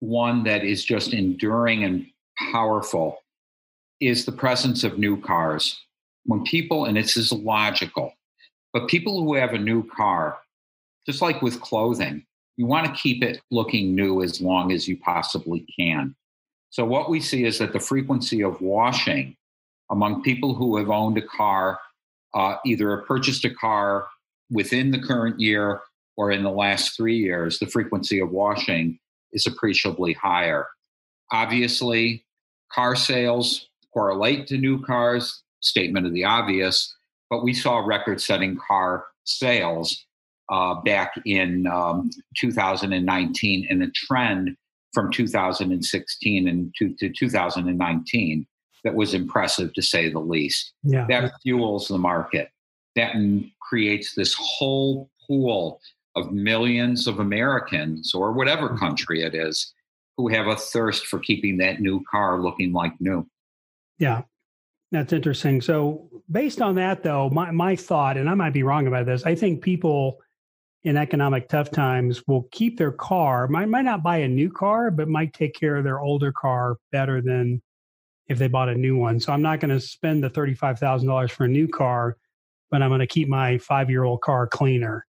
one 0.00 0.44
that 0.44 0.64
is 0.64 0.84
just 0.84 1.12
enduring 1.12 1.84
and 1.84 2.06
powerful 2.52 3.18
is 4.00 4.24
the 4.24 4.32
presence 4.32 4.84
of 4.84 4.98
new 4.98 5.20
cars 5.20 5.84
when 6.24 6.44
people 6.44 6.84
and 6.84 6.96
this 6.96 7.16
is 7.16 7.32
logical 7.32 8.12
but 8.72 8.88
people 8.88 9.22
who 9.22 9.34
have 9.34 9.54
a 9.54 9.58
new 9.58 9.86
car 9.88 10.38
just 11.06 11.22
like 11.22 11.42
with 11.42 11.60
clothing 11.60 12.24
you 12.56 12.66
want 12.66 12.86
to 12.86 13.00
keep 13.00 13.22
it 13.22 13.40
looking 13.50 13.94
new 13.94 14.22
as 14.22 14.40
long 14.40 14.72
as 14.72 14.86
you 14.88 14.96
possibly 14.98 15.66
can 15.78 16.14
so 16.70 16.84
what 16.84 17.08
we 17.08 17.20
see 17.20 17.44
is 17.44 17.58
that 17.58 17.72
the 17.72 17.80
frequency 17.80 18.42
of 18.42 18.60
washing 18.60 19.36
among 19.90 20.22
people 20.22 20.54
who 20.54 20.76
have 20.76 20.90
owned 20.90 21.16
a 21.16 21.22
car 21.22 21.80
uh, 22.34 22.56
either 22.64 22.98
purchased 22.98 23.44
a 23.44 23.54
car 23.54 24.06
within 24.50 24.90
the 24.90 25.00
current 25.00 25.40
year 25.40 25.80
or 26.16 26.30
in 26.30 26.42
the 26.42 26.50
last 26.50 26.96
three 26.96 27.16
years, 27.16 27.58
the 27.58 27.66
frequency 27.66 28.18
of 28.18 28.30
washing 28.30 28.98
is 29.32 29.46
appreciably 29.46 30.12
higher. 30.14 30.66
Obviously, 31.32 32.24
car 32.72 32.96
sales 32.96 33.68
correlate 33.98 34.46
to 34.46 34.56
new 34.56 34.80
cars, 34.80 35.42
statement 35.60 36.06
of 36.06 36.12
the 36.12 36.24
obvious, 36.24 36.94
but 37.30 37.42
we 37.42 37.52
saw 37.52 37.78
record 37.78 38.20
setting 38.20 38.56
car 38.56 39.06
sales 39.24 40.06
uh, 40.50 40.74
back 40.82 41.12
in 41.26 41.66
um, 41.66 42.08
2019 42.36 43.66
and 43.68 43.82
a 43.82 43.90
trend 43.90 44.56
from 44.94 45.10
2016 45.10 46.48
and 46.48 46.72
to, 46.76 46.94
to 46.94 47.10
2019 47.12 48.46
that 48.84 48.94
was 48.94 49.14
impressive 49.14 49.74
to 49.74 49.82
say 49.82 50.08
the 50.08 50.20
least. 50.20 50.72
Yeah. 50.84 51.04
That 51.08 51.32
fuels 51.42 51.88
the 51.88 51.98
market. 51.98 52.50
That 52.94 53.14
creates 53.60 54.14
this 54.14 54.34
whole 54.38 55.10
pool 55.26 55.80
of 56.14 56.30
millions 56.32 57.08
of 57.08 57.18
Americans 57.18 58.14
or 58.14 58.32
whatever 58.32 58.68
mm-hmm. 58.68 58.78
country 58.78 59.22
it 59.22 59.34
is 59.34 59.74
who 60.16 60.28
have 60.28 60.46
a 60.46 60.56
thirst 60.56 61.06
for 61.06 61.18
keeping 61.18 61.58
that 61.58 61.80
new 61.80 62.02
car 62.10 62.40
looking 62.40 62.72
like 62.72 62.92
new. 63.00 63.26
Yeah. 63.98 64.22
That's 64.90 65.12
interesting. 65.12 65.60
So, 65.60 66.08
based 66.30 66.62
on 66.62 66.76
that, 66.76 67.02
though, 67.02 67.28
my, 67.30 67.50
my 67.50 67.76
thought, 67.76 68.16
and 68.16 68.28
I 68.28 68.34
might 68.34 68.52
be 68.54 68.62
wrong 68.62 68.86
about 68.86 69.06
this, 69.06 69.24
I 69.24 69.34
think 69.34 69.62
people 69.62 70.18
in 70.84 70.96
economic 70.96 71.48
tough 71.48 71.70
times 71.70 72.26
will 72.26 72.48
keep 72.52 72.78
their 72.78 72.92
car, 72.92 73.48
might, 73.48 73.68
might 73.68 73.84
not 73.84 74.02
buy 74.02 74.18
a 74.18 74.28
new 74.28 74.50
car, 74.50 74.90
but 74.90 75.08
might 75.08 75.34
take 75.34 75.54
care 75.54 75.76
of 75.76 75.84
their 75.84 76.00
older 76.00 76.32
car 76.32 76.76
better 76.92 77.20
than 77.20 77.60
if 78.28 78.38
they 78.38 78.48
bought 78.48 78.68
a 78.68 78.74
new 78.74 78.96
one. 78.96 79.18
So 79.20 79.32
I'm 79.32 79.42
not 79.42 79.60
going 79.60 79.70
to 79.70 79.80
spend 79.80 80.22
the 80.22 80.30
$35,000 80.30 81.30
for 81.30 81.44
a 81.44 81.48
new 81.48 81.68
car, 81.68 82.16
but 82.70 82.82
I'm 82.82 82.90
going 82.90 83.00
to 83.00 83.06
keep 83.06 83.28
my 83.28 83.58
five 83.58 83.90
year 83.90 84.04
old 84.04 84.20
car 84.20 84.46
cleaner. 84.46 85.06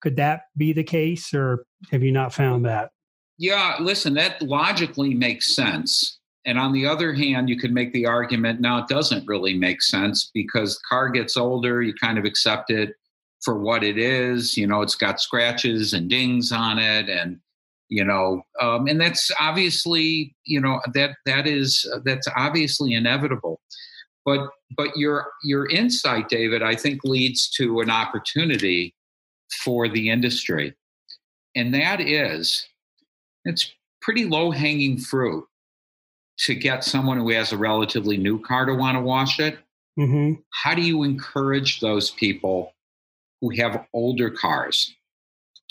Could 0.00 0.16
that 0.16 0.42
be 0.56 0.72
the 0.72 0.82
case, 0.82 1.32
or 1.32 1.64
have 1.90 2.02
you 2.02 2.10
not 2.10 2.34
found 2.34 2.64
that? 2.64 2.90
Yeah, 3.38 3.76
listen, 3.80 4.14
that 4.14 4.42
logically 4.42 5.14
makes 5.14 5.54
sense. 5.54 6.18
And 6.44 6.58
on 6.58 6.72
the 6.72 6.86
other 6.86 7.12
hand, 7.12 7.48
you 7.48 7.56
could 7.56 7.72
make 7.72 7.92
the 7.92 8.06
argument 8.06 8.60
now 8.60 8.78
it 8.78 8.88
doesn't 8.88 9.26
really 9.28 9.54
make 9.54 9.80
sense 9.80 10.30
because 10.34 10.74
the 10.74 10.82
car 10.88 11.08
gets 11.08 11.36
older, 11.36 11.82
you 11.82 11.94
kind 11.94 12.18
of 12.18 12.24
accept 12.24 12.70
it 12.70 12.94
for 13.42 13.58
what 13.58 13.84
it 13.84 13.96
is. 13.96 14.56
You 14.56 14.66
know, 14.66 14.82
it's 14.82 14.96
got 14.96 15.20
scratches 15.20 15.92
and 15.92 16.10
dings 16.10 16.50
on 16.50 16.78
it, 16.78 17.08
and 17.08 17.38
you 17.92 18.04
know 18.04 18.42
um, 18.60 18.86
and 18.86 18.98
that's 18.98 19.30
obviously 19.38 20.34
you 20.44 20.58
know 20.58 20.80
that 20.94 21.10
that 21.26 21.46
is 21.46 21.86
that's 22.06 22.26
obviously 22.36 22.94
inevitable 22.94 23.60
but 24.24 24.48
but 24.74 24.96
your 24.96 25.26
your 25.44 25.68
insight 25.68 26.26
david 26.30 26.62
i 26.62 26.74
think 26.74 27.04
leads 27.04 27.50
to 27.50 27.80
an 27.80 27.90
opportunity 27.90 28.94
for 29.62 29.90
the 29.90 30.08
industry 30.08 30.74
and 31.54 31.74
that 31.74 32.00
is 32.00 32.66
it's 33.44 33.70
pretty 34.00 34.24
low 34.24 34.50
hanging 34.50 34.96
fruit 34.96 35.44
to 36.42 36.54
get 36.54 36.84
someone 36.84 37.18
who 37.18 37.30
has 37.30 37.52
a 37.52 37.56
relatively 37.56 38.16
new 38.16 38.40
car 38.40 38.66
to 38.66 38.74
want 38.74 38.96
to 38.96 39.00
wash 39.00 39.38
it 39.40 39.58
mm-hmm. 39.98 40.40
how 40.50 40.74
do 40.74 40.82
you 40.82 41.02
encourage 41.02 41.80
those 41.80 42.10
people 42.10 42.72
who 43.40 43.50
have 43.50 43.86
older 43.92 44.30
cars 44.30 44.94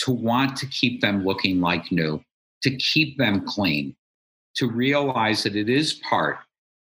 to 0.01 0.11
want 0.11 0.55
to 0.57 0.65
keep 0.67 1.01
them 1.01 1.23
looking 1.23 1.61
like 1.61 1.91
new, 1.91 2.21
to 2.63 2.75
keep 2.77 3.17
them 3.17 3.45
clean, 3.45 3.95
to 4.55 4.67
realize 4.67 5.43
that 5.43 5.55
it 5.55 5.69
is 5.69 5.93
part 5.93 6.37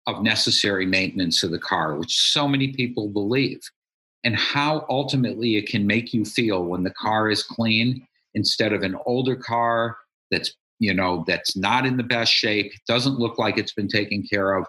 of 0.07 0.23
necessary 0.23 0.85
maintenance 0.85 1.43
of 1.43 1.51
the 1.51 1.59
car, 1.59 1.95
which 1.95 2.31
so 2.31 2.47
many 2.47 2.73
people 2.73 3.07
believe, 3.07 3.61
and 4.23 4.35
how 4.35 4.85
ultimately 4.89 5.55
it 5.55 5.67
can 5.67 5.85
make 5.85 6.13
you 6.13 6.25
feel 6.25 6.65
when 6.65 6.83
the 6.83 6.93
car 6.99 7.29
is 7.29 7.43
clean 7.43 8.05
instead 8.33 8.73
of 8.73 8.81
an 8.81 8.97
older 9.05 9.35
car 9.35 9.97
that's 10.31 10.55
you 10.81 10.93
know 10.93 11.23
that's 11.27 11.55
not 11.55 11.85
in 11.85 11.95
the 11.95 12.03
best 12.03 12.31
shape 12.31 12.73
doesn't 12.87 13.19
look 13.19 13.37
like 13.37 13.57
it's 13.57 13.73
been 13.73 13.87
taken 13.87 14.23
care 14.23 14.53
of 14.53 14.65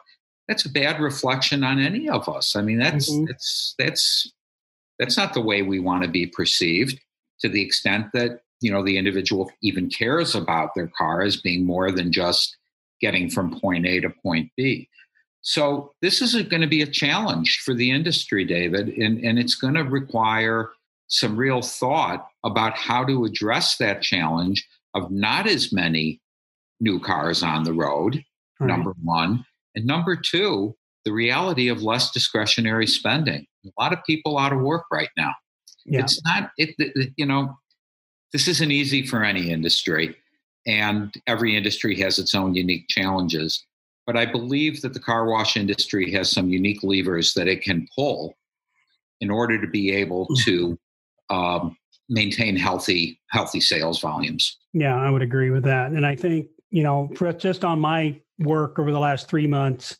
that's 0.46 0.66
a 0.66 0.70
bad 0.70 1.00
reflection 1.00 1.64
on 1.64 1.80
any 1.80 2.08
of 2.08 2.28
us 2.28 2.54
i 2.54 2.62
mean 2.62 2.78
that's 2.78 3.10
mm-hmm. 3.10 3.24
that's 3.24 3.74
that's 3.78 4.32
that's 4.98 5.16
not 5.16 5.34
the 5.34 5.40
way 5.40 5.62
we 5.62 5.80
want 5.80 6.04
to 6.04 6.08
be 6.08 6.26
perceived 6.26 7.00
to 7.40 7.48
the 7.48 7.62
extent 7.62 8.06
that 8.12 8.40
you 8.60 8.70
know 8.70 8.84
the 8.84 8.96
individual 8.96 9.50
even 9.62 9.90
cares 9.90 10.34
about 10.34 10.70
their 10.74 10.90
car 10.96 11.22
as 11.22 11.36
being 11.36 11.66
more 11.66 11.90
than 11.90 12.12
just 12.12 12.56
getting 13.00 13.28
from 13.28 13.58
point 13.60 13.84
A 13.84 14.00
to 14.00 14.08
point 14.08 14.50
B. 14.56 14.88
So 15.42 15.92
this 16.00 16.22
is 16.22 16.40
going 16.46 16.62
to 16.62 16.68
be 16.68 16.82
a 16.82 16.86
challenge 16.86 17.60
for 17.64 17.74
the 17.74 17.90
industry, 17.90 18.44
David, 18.44 18.90
and, 18.90 19.18
and 19.24 19.40
it's 19.40 19.56
going 19.56 19.74
to 19.74 19.82
require 19.82 20.70
some 21.08 21.36
real 21.36 21.60
thought 21.60 22.28
about 22.44 22.78
how 22.78 23.04
to 23.04 23.24
address 23.24 23.76
that 23.78 24.02
challenge 24.02 24.66
of 24.94 25.10
not 25.10 25.46
as 25.46 25.72
many 25.72 26.20
new 26.80 26.98
cars 27.00 27.42
on 27.42 27.64
the 27.64 27.72
road, 27.72 28.22
right. 28.60 28.66
number 28.66 28.92
one. 29.02 29.44
And 29.74 29.86
number 29.86 30.16
two, 30.16 30.74
the 31.04 31.12
reality 31.12 31.68
of 31.68 31.82
less 31.82 32.10
discretionary 32.10 32.86
spending. 32.86 33.46
A 33.64 33.82
lot 33.82 33.92
of 33.92 34.00
people 34.04 34.38
out 34.38 34.52
of 34.52 34.60
work 34.60 34.84
right 34.92 35.08
now. 35.16 35.32
Yeah. 35.84 36.00
It's 36.00 36.22
not 36.24 36.50
it, 36.58 36.74
it, 36.78 37.12
you 37.16 37.26
know 37.26 37.56
this 38.32 38.48
isn't 38.48 38.70
easy 38.70 39.06
for 39.06 39.24
any 39.24 39.50
industry, 39.50 40.16
and 40.66 41.12
every 41.26 41.56
industry 41.56 41.98
has 42.00 42.18
its 42.18 42.34
own 42.34 42.54
unique 42.54 42.86
challenges. 42.88 43.64
But 44.06 44.16
I 44.16 44.26
believe 44.26 44.80
that 44.82 44.94
the 44.94 45.00
car 45.00 45.28
wash 45.28 45.56
industry 45.56 46.10
has 46.12 46.30
some 46.30 46.48
unique 46.48 46.82
levers 46.82 47.34
that 47.34 47.46
it 47.46 47.62
can 47.62 47.86
pull 47.94 48.34
in 49.20 49.30
order 49.30 49.60
to 49.60 49.66
be 49.68 49.92
able 49.92 50.26
mm. 50.26 50.44
to, 50.44 50.78
um, 51.30 51.76
maintain 52.12 52.56
healthy 52.56 53.18
healthy 53.30 53.60
sales 53.60 54.00
volumes. 54.00 54.58
Yeah, 54.72 54.96
I 54.96 55.10
would 55.10 55.22
agree 55.22 55.50
with 55.50 55.64
that. 55.64 55.92
And 55.92 56.06
I 56.06 56.14
think, 56.14 56.46
you 56.70 56.82
know, 56.82 57.10
just 57.38 57.64
on 57.64 57.80
my 57.80 58.20
work 58.38 58.78
over 58.78 58.92
the 58.92 58.98
last 58.98 59.28
three 59.28 59.46
months, 59.46 59.96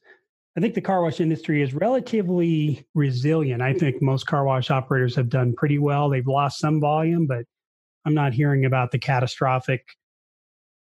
I 0.57 0.61
think 0.61 0.75
the 0.75 0.83
car 0.83 1.03
wash 1.03 1.21
industry 1.21 1.63
is 1.63 1.73
relatively 1.73 2.87
resilient. 2.95 3.63
I 3.63 3.73
think 3.73 4.03
most 4.03 4.27
car 4.27 4.45
wash 4.45 4.71
operators 4.71 5.17
have 5.17 5.31
done 5.31 5.55
pretty 5.55 5.79
well. 5.79 6.11
They've 6.11 6.27
lost 6.27 6.59
some 6.59 6.81
volume, 6.81 7.27
but 7.27 7.45
I'm 8.05 8.15
not 8.15 8.35
hearing 8.35 8.67
about 8.67 8.91
the 8.91 8.99
catastrophic 8.99 9.87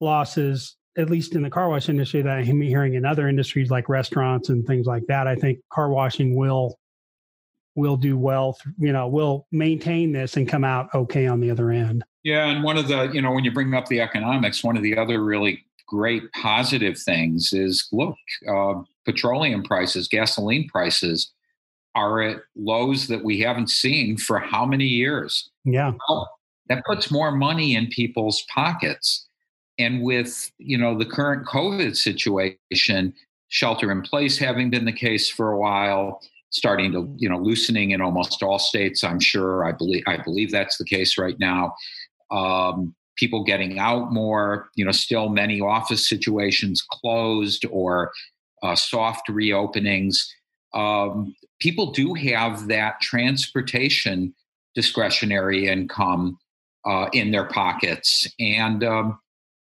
losses, 0.01 0.77
at 0.99 1.11
least 1.11 1.37
in 1.37 1.43
the 1.43 1.51
car 1.51 1.69
wash 1.69 1.89
industry, 1.89 2.23
that 2.23 2.39
I'm 2.39 2.61
hearing 2.61 2.95
in 2.95 3.05
other 3.05 3.29
industries 3.29 3.71
like 3.71 3.89
restaurants 3.89 4.49
and 4.49 4.67
things 4.67 4.87
like 4.87 5.05
that. 5.07 5.29
I 5.29 5.37
think 5.37 5.61
car 5.73 5.91
washing 5.91 6.35
will 6.35 6.77
will 7.75 7.97
do 7.97 8.17
well. 8.17 8.59
You 8.79 8.93
know, 8.93 9.09
we'll 9.09 9.47
maintain 9.53 10.13
this 10.13 10.37
and 10.37 10.49
come 10.49 10.65
out 10.65 10.89
okay 10.95 11.27
on 11.27 11.41
the 11.41 11.51
other 11.51 11.71
end. 11.71 12.05
Yeah, 12.23 12.47
and 12.47 12.65
one 12.65 12.77
of 12.77 12.89
the 12.89 13.11
you 13.13 13.21
know 13.21 13.33
when 13.33 13.45
you 13.45 13.53
bring 13.53 13.75
up 13.75 13.87
the 13.87 14.01
economics, 14.01 14.65
one 14.65 14.77
of 14.77 14.83
the 14.83 14.97
other 14.97 15.23
really 15.23 15.65
great 15.87 16.33
positive 16.33 16.99
things 16.99 17.53
is 17.53 17.87
look, 17.93 18.17
uh, 18.49 18.75
petroleum 19.05 19.63
prices, 19.63 20.09
gasoline 20.09 20.69
prices 20.69 21.33
are 21.95 22.21
at 22.23 22.43
lows 22.57 23.07
that 23.09 23.23
we 23.23 23.41
haven't 23.41 23.71
seen 23.71 24.17
for 24.17 24.39
how 24.39 24.67
many 24.67 24.85
years? 24.85 25.51
Yeah. 25.65 25.93
Well, 26.09 26.29
that 26.69 26.85
puts 26.85 27.11
more 27.11 27.31
money 27.31 27.77
in 27.77 27.87
people's 27.89 28.45
pockets. 28.53 29.27
And 29.79 30.03
with, 30.03 30.51
you 30.59 30.79
know, 30.79 30.97
the 30.97 31.05
current 31.05 31.47
COVID 31.47 31.97
situation, 31.97 33.15
shelter 33.49 33.93
in 33.93 34.03
place 34.03 34.39
having 34.39 34.71
been 34.71 34.85
the 34.85 34.93
case 34.93 35.29
for 35.29 35.53
a 35.53 35.59
while, 35.59 36.21
starting 36.55 36.93
to, 36.93 37.13
you 37.17 37.29
know, 37.29 37.39
loosening 37.39 37.91
in 37.91 38.01
almost 38.01 38.43
all 38.43 38.59
states, 38.59 39.03
I'm 39.05 39.21
sure. 39.21 39.65
I 39.65 39.73
believe 39.73 40.05
I 40.07 40.17
believe 40.19 40.51
that's 40.51 40.79
the 40.79 40.85
case 40.85 41.19
right 41.19 41.39
now. 41.39 41.75
Um, 42.31 42.95
people 43.17 43.45
getting 43.45 43.79
out 43.79 44.13
more, 44.13 44.69
you 44.77 44.85
know, 44.85 44.93
still 44.93 45.29
many 45.29 45.61
office 45.61 46.09
situations 46.09 46.83
closed 46.91 47.65
or 47.71 48.13
uh, 48.63 48.75
soft 48.75 49.29
reopenings. 49.29 50.17
Um, 50.75 51.35
people 51.61 51.93
do 51.93 52.15
have 52.15 52.69
that 52.69 53.01
transportation 53.01 54.35
discretionary 54.75 55.69
income 55.69 56.39
uh, 56.85 57.09
in 57.13 57.31
their 57.31 57.45
pockets. 57.45 58.29
And 58.41 58.83
um, 58.83 59.19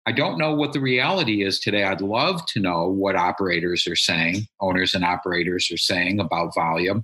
I 0.06 0.12
don't 0.12 0.38
know 0.38 0.54
what 0.54 0.72
the 0.72 0.80
reality 0.80 1.44
is 1.44 1.60
today. 1.60 1.84
I'd 1.84 2.00
love 2.00 2.44
to 2.46 2.60
know 2.60 2.88
what 2.88 3.14
operators 3.14 3.86
are 3.86 3.96
saying, 3.96 4.46
owners 4.60 4.94
and 4.94 5.04
operators 5.04 5.70
are 5.70 5.78
saying 5.78 6.18
about 6.18 6.54
volume. 6.54 7.02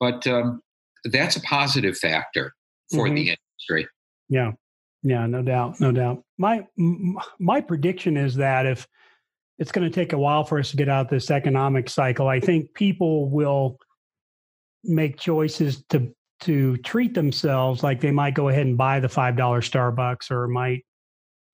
But 0.00 0.26
um, 0.26 0.60
that's 1.04 1.36
a 1.36 1.40
positive 1.42 1.96
factor 1.96 2.52
for 2.90 3.06
mm-hmm. 3.06 3.14
the 3.14 3.20
industry. 3.30 3.88
Yeah. 4.28 4.52
Yeah, 5.04 5.26
no 5.26 5.42
doubt, 5.42 5.80
no 5.80 5.90
doubt. 5.90 6.22
My 6.38 6.64
my 7.40 7.60
prediction 7.60 8.16
is 8.16 8.36
that 8.36 8.66
if 8.66 8.86
it's 9.58 9.72
going 9.72 9.88
to 9.88 9.94
take 9.94 10.12
a 10.12 10.18
while 10.18 10.44
for 10.44 10.60
us 10.60 10.70
to 10.70 10.76
get 10.76 10.88
out 10.88 11.06
of 11.06 11.10
this 11.10 11.30
economic 11.30 11.90
cycle, 11.90 12.28
I 12.28 12.38
think 12.38 12.72
people 12.74 13.28
will 13.28 13.78
make 14.84 15.18
choices 15.18 15.82
to 15.90 16.14
to 16.40 16.76
treat 16.78 17.14
themselves 17.14 17.82
like 17.82 18.00
they 18.00 18.10
might 18.12 18.34
go 18.34 18.48
ahead 18.48 18.66
and 18.66 18.76
buy 18.76 19.00
the 19.00 19.08
five 19.08 19.36
dollar 19.36 19.60
Starbucks 19.60 20.30
or 20.30 20.46
might 20.46 20.84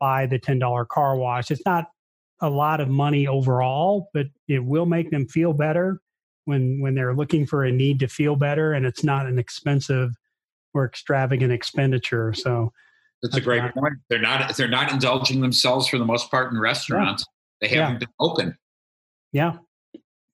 buy 0.01 0.27
the 0.27 0.39
ten 0.39 0.59
dollar 0.59 0.85
car 0.85 1.17
wash. 1.17 1.51
It's 1.51 1.65
not 1.67 1.87
a 2.41 2.49
lot 2.49 2.81
of 2.81 2.89
money 2.89 3.27
overall, 3.27 4.11
but 4.15 4.27
it 4.47 4.65
will 4.65 4.87
make 4.87 5.11
them 5.11 5.27
feel 5.27 5.53
better 5.53 6.01
when 6.45 6.81
when 6.81 6.95
they're 6.95 7.15
looking 7.15 7.47
for 7.47 7.65
a 7.65 7.73
need 7.73 8.01
to 8.01 8.09
feel 8.09 8.37
better, 8.37 8.73
and 8.73 8.87
it's 8.87 9.05
not 9.05 9.27
an 9.27 9.39
expensive 9.39 10.11
or 10.75 10.85
extravagant 10.85 11.53
expenditure. 11.53 12.33
So 12.35 12.73
that's, 13.23 13.37
a 13.37 13.41
great 13.41 13.63
point. 13.75 13.95
They're 14.09 14.21
not 14.21 14.57
they're 14.57 14.69
not 14.69 14.93
indulging 14.93 15.41
themselves 15.41 15.89
for 15.89 15.99
the 15.99 16.05
most 16.05 16.31
part 16.31 16.53
in 16.53 16.59
restaurants. 16.59 17.25
Yeah. 17.61 17.69
They 17.69 17.75
haven't 17.75 17.95
yeah. 17.95 17.99
been 17.99 18.09
open. 18.21 18.59
Yeah. 19.33 19.57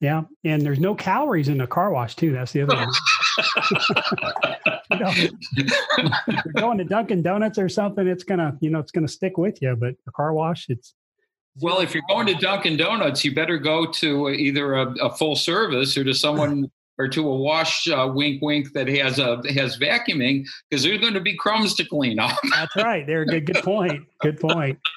Yeah. 0.01 0.25
And 0.45 0.63
there's 0.63 0.81
no 0.81 0.95
calories 0.95 1.49
in 1.49 1.59
the 1.59 1.67
car 1.67 1.91
wash 1.91 2.15
too. 2.15 2.33
That's 2.33 2.53
the 2.53 2.63
other 2.63 2.77
one. 2.77 2.89
You 4.91 4.99
know, 4.99 5.13
if 5.13 6.45
you're 6.45 6.53
going 6.55 6.79
to 6.79 6.85
Dunkin' 6.85 7.23
Donuts 7.23 7.59
or 7.59 7.69
something, 7.69 8.07
it's 8.07 8.25
gonna, 8.25 8.57
you 8.61 8.71
know, 8.71 8.79
it's 8.79 8.93
gonna 8.93 9.09
stick 9.09 9.39
with 9.39 9.61
you. 9.63 9.77
But 9.77 9.95
the 10.05 10.13
car 10.13 10.33
wash, 10.33 10.67
it's 10.69 10.95
well, 11.61 11.81
if 11.81 11.95
you're 11.95 12.05
going 12.09 12.27
to 12.27 12.35
Dunkin' 12.35 12.77
Donuts, 12.77 13.25
you 13.25 13.35
better 13.35 13.59
go 13.59 13.87
to 13.87 14.31
either 14.31 14.75
a, 14.75 14.93
a 15.01 15.11
full 15.15 15.37
service 15.37 15.97
or 15.97 16.05
to 16.05 16.13
someone 16.13 16.71
or 16.99 17.09
to 17.09 17.29
a 17.29 17.37
wash 17.37 17.89
uh, 17.89 18.11
wink 18.13 18.43
wink 18.43 18.73
that 18.73 18.89
has 18.89 19.19
a 19.19 19.43
has 19.53 19.79
vacuuming 19.79 20.45
because 20.69 20.85
there's 20.85 21.01
going 21.01 21.15
to 21.15 21.21
be 21.21 21.37
crumbs 21.37 21.75
to 21.75 21.85
clean 21.85 22.19
up. 22.19 22.37
That's 22.51 22.77
right. 22.77 23.07
There, 23.07 23.25
good 23.25 23.47
good 23.47 23.63
point. 23.63 24.05
Good 24.21 24.41
point. 24.41 24.79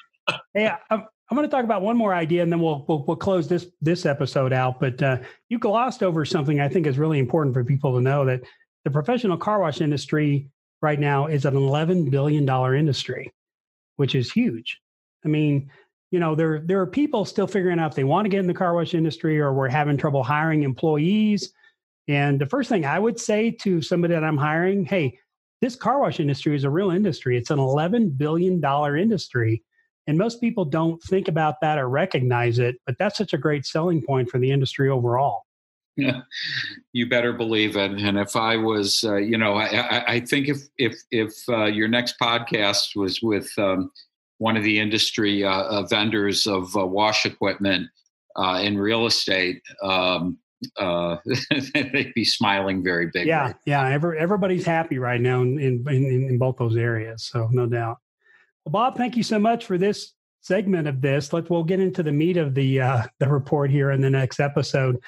Hey, 0.52 0.70
I'm, 0.90 1.06
I'm 1.30 1.36
going 1.36 1.48
to 1.48 1.54
talk 1.54 1.64
about 1.64 1.82
one 1.82 1.96
more 1.96 2.14
idea, 2.14 2.42
and 2.42 2.50
then 2.50 2.60
we'll 2.60 2.84
we'll, 2.88 3.04
we'll 3.04 3.16
close 3.16 3.48
this 3.48 3.66
this 3.80 4.06
episode 4.06 4.52
out. 4.52 4.80
But 4.80 5.02
uh, 5.02 5.18
you 5.48 5.58
glossed 5.58 6.02
over 6.02 6.24
something 6.24 6.60
I 6.60 6.68
think 6.68 6.86
is 6.86 6.98
really 6.98 7.18
important 7.18 7.54
for 7.54 7.64
people 7.64 7.94
to 7.94 8.00
know 8.00 8.24
that 8.24 8.42
the 8.84 8.90
professional 8.90 9.36
car 9.36 9.60
wash 9.60 9.80
industry 9.80 10.48
right 10.80 10.98
now 10.98 11.26
is 11.26 11.44
an 11.44 11.56
11 11.56 12.10
billion 12.10 12.46
dollar 12.46 12.74
industry, 12.74 13.32
which 13.96 14.14
is 14.14 14.32
huge. 14.32 14.80
I 15.24 15.28
mean, 15.28 15.70
you 16.10 16.20
know, 16.20 16.34
there 16.34 16.60
there 16.60 16.80
are 16.80 16.86
people 16.86 17.24
still 17.24 17.46
figuring 17.46 17.78
out 17.78 17.90
if 17.90 17.96
they 17.96 18.04
want 18.04 18.24
to 18.24 18.30
get 18.30 18.40
in 18.40 18.46
the 18.46 18.54
car 18.54 18.74
wash 18.74 18.94
industry, 18.94 19.38
or 19.38 19.52
we're 19.52 19.68
having 19.68 19.96
trouble 19.96 20.22
hiring 20.22 20.62
employees 20.62 21.52
and 22.08 22.40
the 22.40 22.46
first 22.46 22.70
thing 22.70 22.86
I 22.86 22.98
would 22.98 23.20
say 23.20 23.50
to 23.50 23.82
somebody 23.82 24.14
that 24.14 24.24
I'm 24.24 24.38
hiring, 24.38 24.84
hey, 24.86 25.18
this 25.60 25.76
car 25.76 26.00
wash 26.00 26.20
industry 26.20 26.56
is 26.56 26.64
a 26.64 26.70
real 26.70 26.90
industry. 26.90 27.36
It's 27.36 27.50
an 27.50 27.58
$11 27.58 28.16
billion 28.16 28.64
industry. 28.96 29.62
And 30.08 30.16
most 30.16 30.40
people 30.40 30.64
don't 30.64 31.00
think 31.02 31.28
about 31.28 31.60
that 31.60 31.78
or 31.78 31.86
recognize 31.86 32.58
it, 32.58 32.76
but 32.86 32.96
that's 32.98 33.18
such 33.18 33.34
a 33.34 33.38
great 33.38 33.66
selling 33.66 34.02
point 34.02 34.30
for 34.30 34.38
the 34.38 34.50
industry 34.50 34.88
overall. 34.88 35.42
Yeah, 35.98 36.22
you 36.94 37.08
better 37.08 37.34
believe 37.34 37.76
it. 37.76 37.90
And 37.90 38.18
if 38.18 38.34
I 38.34 38.56
was, 38.56 39.04
uh, 39.04 39.16
you 39.16 39.36
know, 39.36 39.54
I, 39.56 40.14
I, 40.14 40.20
think 40.20 40.48
if 40.48 40.58
if 40.78 40.94
if 41.10 41.34
uh, 41.48 41.64
your 41.64 41.88
next 41.88 42.14
podcast 42.22 42.96
was 42.96 43.20
with 43.20 43.50
um, 43.58 43.90
one 44.38 44.56
of 44.56 44.62
the 44.62 44.78
industry 44.78 45.44
uh, 45.44 45.64
uh 45.64 45.82
vendors 45.88 46.46
of 46.46 46.74
uh, 46.76 46.86
wash 46.86 47.26
equipment 47.26 47.88
uh, 48.36 48.60
in 48.62 48.78
real 48.78 49.06
estate, 49.06 49.60
um, 49.82 50.38
uh, 50.78 51.16
they'd 51.74 52.14
be 52.14 52.24
smiling 52.24 52.82
very 52.82 53.10
big. 53.12 53.26
Yeah, 53.26 53.46
right 53.46 53.56
yeah. 53.66 53.88
Every, 53.88 54.18
everybody's 54.18 54.64
happy 54.64 54.98
right 54.98 55.20
now 55.20 55.42
in, 55.42 55.58
in 55.58 55.84
in 55.86 56.38
both 56.38 56.56
those 56.56 56.76
areas, 56.76 57.24
so 57.24 57.48
no 57.50 57.66
doubt. 57.66 57.98
Well, 58.64 58.72
Bob, 58.72 58.96
thank 58.96 59.16
you 59.16 59.22
so 59.22 59.38
much 59.38 59.64
for 59.64 59.78
this 59.78 60.12
segment 60.40 60.88
of 60.88 61.00
this. 61.00 61.32
Let's 61.32 61.50
we'll 61.50 61.64
get 61.64 61.80
into 61.80 62.02
the 62.02 62.12
meat 62.12 62.36
of 62.36 62.54
the 62.54 62.80
uh, 62.80 63.02
the 63.18 63.28
report 63.28 63.70
here 63.70 63.90
in 63.90 64.00
the 64.00 64.10
next 64.10 64.40
episode. 64.40 64.98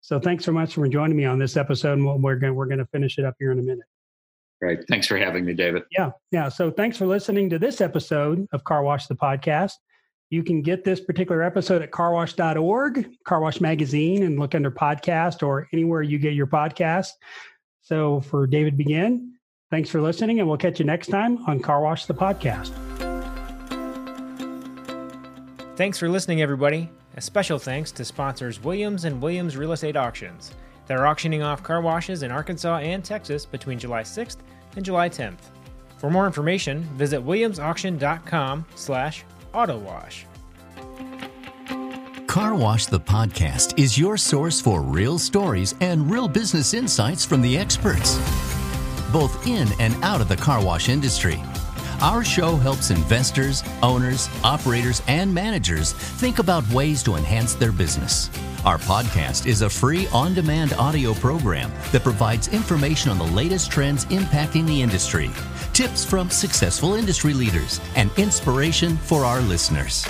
So 0.00 0.18
thanks 0.18 0.44
so 0.44 0.52
much 0.52 0.74
for 0.74 0.88
joining 0.88 1.16
me 1.16 1.24
on 1.24 1.38
this 1.38 1.56
episode, 1.56 1.98
and 1.98 2.22
we're 2.22 2.36
going 2.36 2.54
we're 2.54 2.66
going 2.66 2.78
to 2.78 2.86
finish 2.86 3.18
it 3.18 3.24
up 3.24 3.34
here 3.38 3.52
in 3.52 3.58
a 3.58 3.62
minute. 3.62 3.84
Great. 4.60 4.80
Thanks 4.88 5.06
for 5.06 5.16
having 5.16 5.44
me, 5.44 5.54
David. 5.54 5.84
Yeah, 5.90 6.10
yeah. 6.32 6.48
So 6.48 6.70
thanks 6.70 6.96
for 6.96 7.06
listening 7.06 7.48
to 7.50 7.58
this 7.58 7.80
episode 7.80 8.46
of 8.52 8.64
Car 8.64 8.82
Wash 8.82 9.06
the 9.06 9.14
podcast. 9.14 9.74
You 10.30 10.42
can 10.42 10.62
get 10.62 10.84
this 10.84 11.00
particular 11.00 11.42
episode 11.42 11.80
at 11.80 11.90
carwash.org, 11.90 13.08
Car 13.24 13.40
Wash 13.40 13.60
Magazine, 13.60 14.24
and 14.24 14.38
look 14.38 14.54
under 14.54 14.70
podcast 14.70 15.42
or 15.42 15.68
anywhere 15.72 16.02
you 16.02 16.18
get 16.18 16.34
your 16.34 16.46
podcast. 16.46 17.10
So 17.82 18.20
for 18.20 18.46
David 18.46 18.76
Begin, 18.76 19.34
thanks 19.70 19.88
for 19.88 20.02
listening, 20.02 20.40
and 20.40 20.48
we'll 20.48 20.58
catch 20.58 20.80
you 20.80 20.84
next 20.84 21.06
time 21.06 21.38
on 21.46 21.60
Car 21.60 21.80
Wash 21.80 22.06
the 22.06 22.14
Podcast. 22.14 22.87
Thanks 25.78 25.96
for 25.96 26.08
listening, 26.08 26.42
everybody. 26.42 26.90
A 27.16 27.20
special 27.20 27.56
thanks 27.56 27.92
to 27.92 28.04
sponsors 28.04 28.60
Williams 28.60 29.04
and 29.04 29.22
Williams 29.22 29.56
Real 29.56 29.70
Estate 29.70 29.94
Auctions. 29.94 30.52
They're 30.88 31.06
auctioning 31.06 31.40
off 31.40 31.62
car 31.62 31.80
washes 31.80 32.24
in 32.24 32.32
Arkansas 32.32 32.78
and 32.78 33.04
Texas 33.04 33.46
between 33.46 33.78
July 33.78 34.02
6th 34.02 34.38
and 34.74 34.84
July 34.84 35.08
10th. 35.08 35.38
For 35.98 36.10
more 36.10 36.26
information, 36.26 36.82
visit 36.96 37.24
williamsauction.com 37.24 38.66
slash 38.74 39.24
Auto 39.54 39.78
Wash. 39.78 40.26
Car 42.26 42.56
Wash 42.56 42.86
the 42.86 42.98
podcast 42.98 43.78
is 43.78 43.96
your 43.96 44.16
source 44.16 44.60
for 44.60 44.82
real 44.82 45.16
stories 45.16 45.76
and 45.80 46.10
real 46.10 46.26
business 46.26 46.74
insights 46.74 47.24
from 47.24 47.40
the 47.40 47.56
experts, 47.56 48.16
both 49.12 49.46
in 49.46 49.68
and 49.78 49.94
out 50.02 50.20
of 50.20 50.26
the 50.26 50.36
car 50.36 50.60
wash 50.60 50.88
industry. 50.88 51.40
Our 52.00 52.24
show 52.24 52.56
helps 52.56 52.90
investors, 52.90 53.62
owners, 53.82 54.28
operators, 54.44 55.02
and 55.08 55.32
managers 55.32 55.92
think 55.92 56.38
about 56.38 56.68
ways 56.70 57.02
to 57.04 57.16
enhance 57.16 57.54
their 57.54 57.72
business. 57.72 58.30
Our 58.64 58.78
podcast 58.78 59.46
is 59.46 59.62
a 59.62 59.70
free 59.70 60.06
on 60.08 60.34
demand 60.34 60.72
audio 60.74 61.14
program 61.14 61.72
that 61.92 62.02
provides 62.02 62.48
information 62.48 63.10
on 63.10 63.18
the 63.18 63.24
latest 63.24 63.70
trends 63.70 64.04
impacting 64.06 64.66
the 64.66 64.82
industry 64.82 65.30
tips 65.78 66.04
from 66.04 66.28
successful 66.28 66.94
industry 66.94 67.32
leaders, 67.32 67.80
and 67.94 68.10
inspiration 68.16 68.96
for 68.96 69.24
our 69.24 69.40
listeners. 69.40 70.04